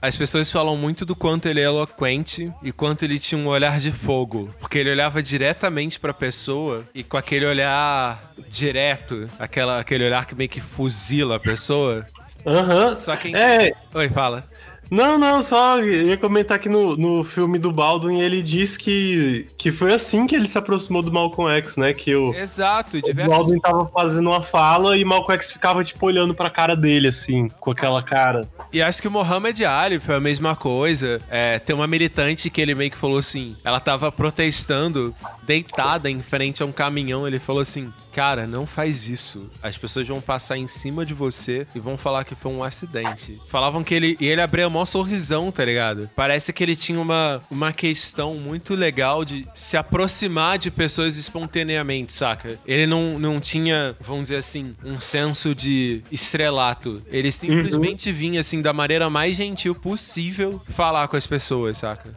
[0.00, 3.78] As pessoas falam muito do quanto ele é eloquente e quanto ele tinha um olhar
[3.78, 4.52] de fogo.
[4.58, 10.34] Porque ele olhava diretamente pra pessoa e com aquele olhar direto, aquela, aquele olhar que
[10.34, 12.04] meio que fuzila a pessoa.
[12.44, 12.96] Aham.
[12.96, 13.36] Só quem...
[13.36, 14.44] É, Oi, fala.
[14.92, 19.72] Não, não, só ia comentar que no, no filme do Baldwin ele diz que, que
[19.72, 21.94] foi assim que ele se aproximou do Malcolm X, né?
[21.94, 26.04] Que o, Exato, o diversas Baldwin tava fazendo uma fala e Malcolm X ficava, tipo,
[26.04, 28.46] olhando pra cara dele, assim, com aquela cara.
[28.70, 31.22] E acho que o Mohamed Ali foi a mesma coisa.
[31.30, 36.20] É, tem uma militante que ele meio que falou assim: ela tava protestando, deitada em
[36.20, 37.26] frente a um caminhão.
[37.26, 39.50] Ele falou assim: Cara, não faz isso.
[39.62, 43.40] As pessoas vão passar em cima de você e vão falar que foi um acidente.
[43.48, 44.16] Falavam que ele.
[44.20, 46.10] E ele abria mó sorrisão, tá ligado?
[46.14, 52.12] Parece que ele tinha uma, uma questão muito legal de se aproximar de pessoas espontaneamente,
[52.12, 52.58] saca?
[52.66, 57.02] Ele não, não tinha, vamos dizer assim, um senso de estrelato.
[57.08, 62.14] Ele simplesmente vinha, assim, da maneira mais gentil possível falar com as pessoas, saca?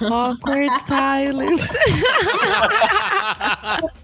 [0.00, 1.68] Awkward silence.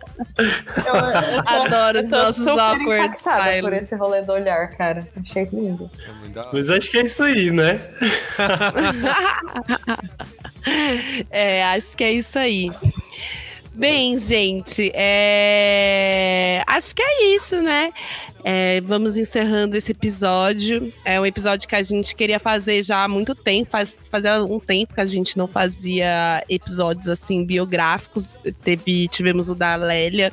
[0.77, 3.85] Eu, eu tô- Adoro eu os tô nossos super awkward impactada por silence.
[3.85, 5.07] esse rolê do olhar, cara.
[5.21, 5.91] Achei lindo.
[6.07, 6.11] É.
[6.53, 7.81] Mas acho que é isso aí, né?
[11.31, 12.71] É, acho que é isso aí.
[13.73, 16.63] Bem, gente, é...
[16.67, 17.91] acho que é isso, né?
[18.45, 20.93] É, vamos encerrando esse episódio.
[21.05, 23.71] É um episódio que a gente queria fazer já há muito tempo.
[23.71, 28.43] Faz, fazia um tempo que a gente não fazia episódios assim biográficos.
[28.63, 30.33] Teve, tivemos o da Lélia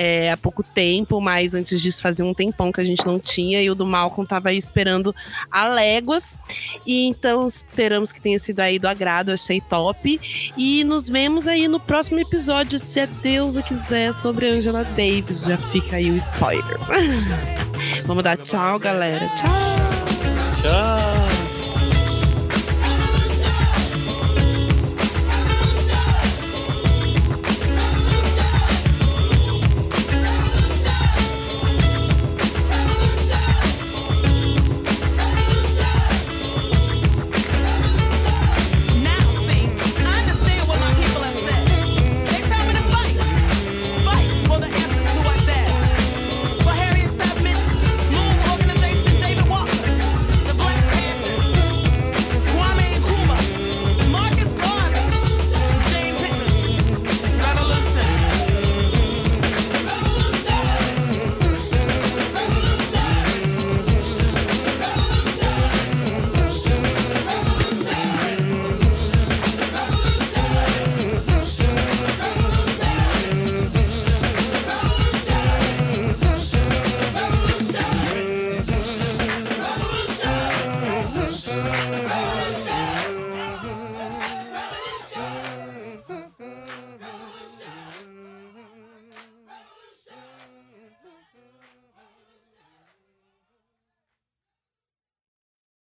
[0.00, 3.60] é, há pouco tempo, mas antes disso fazia um tempão que a gente não tinha.
[3.60, 5.12] E o do Malcolm tava aí esperando
[5.50, 6.38] a léguas.
[6.86, 10.20] E então esperamos que tenha sido aí do agrado, achei top.
[10.56, 15.44] E nos vemos aí no próximo episódio, se a deusa quiser, sobre Angela Davis.
[15.44, 16.78] Já fica aí o spoiler.
[18.06, 19.28] Vamos dar tchau, galera.
[19.34, 19.48] Tchau.
[20.62, 21.37] Tchau.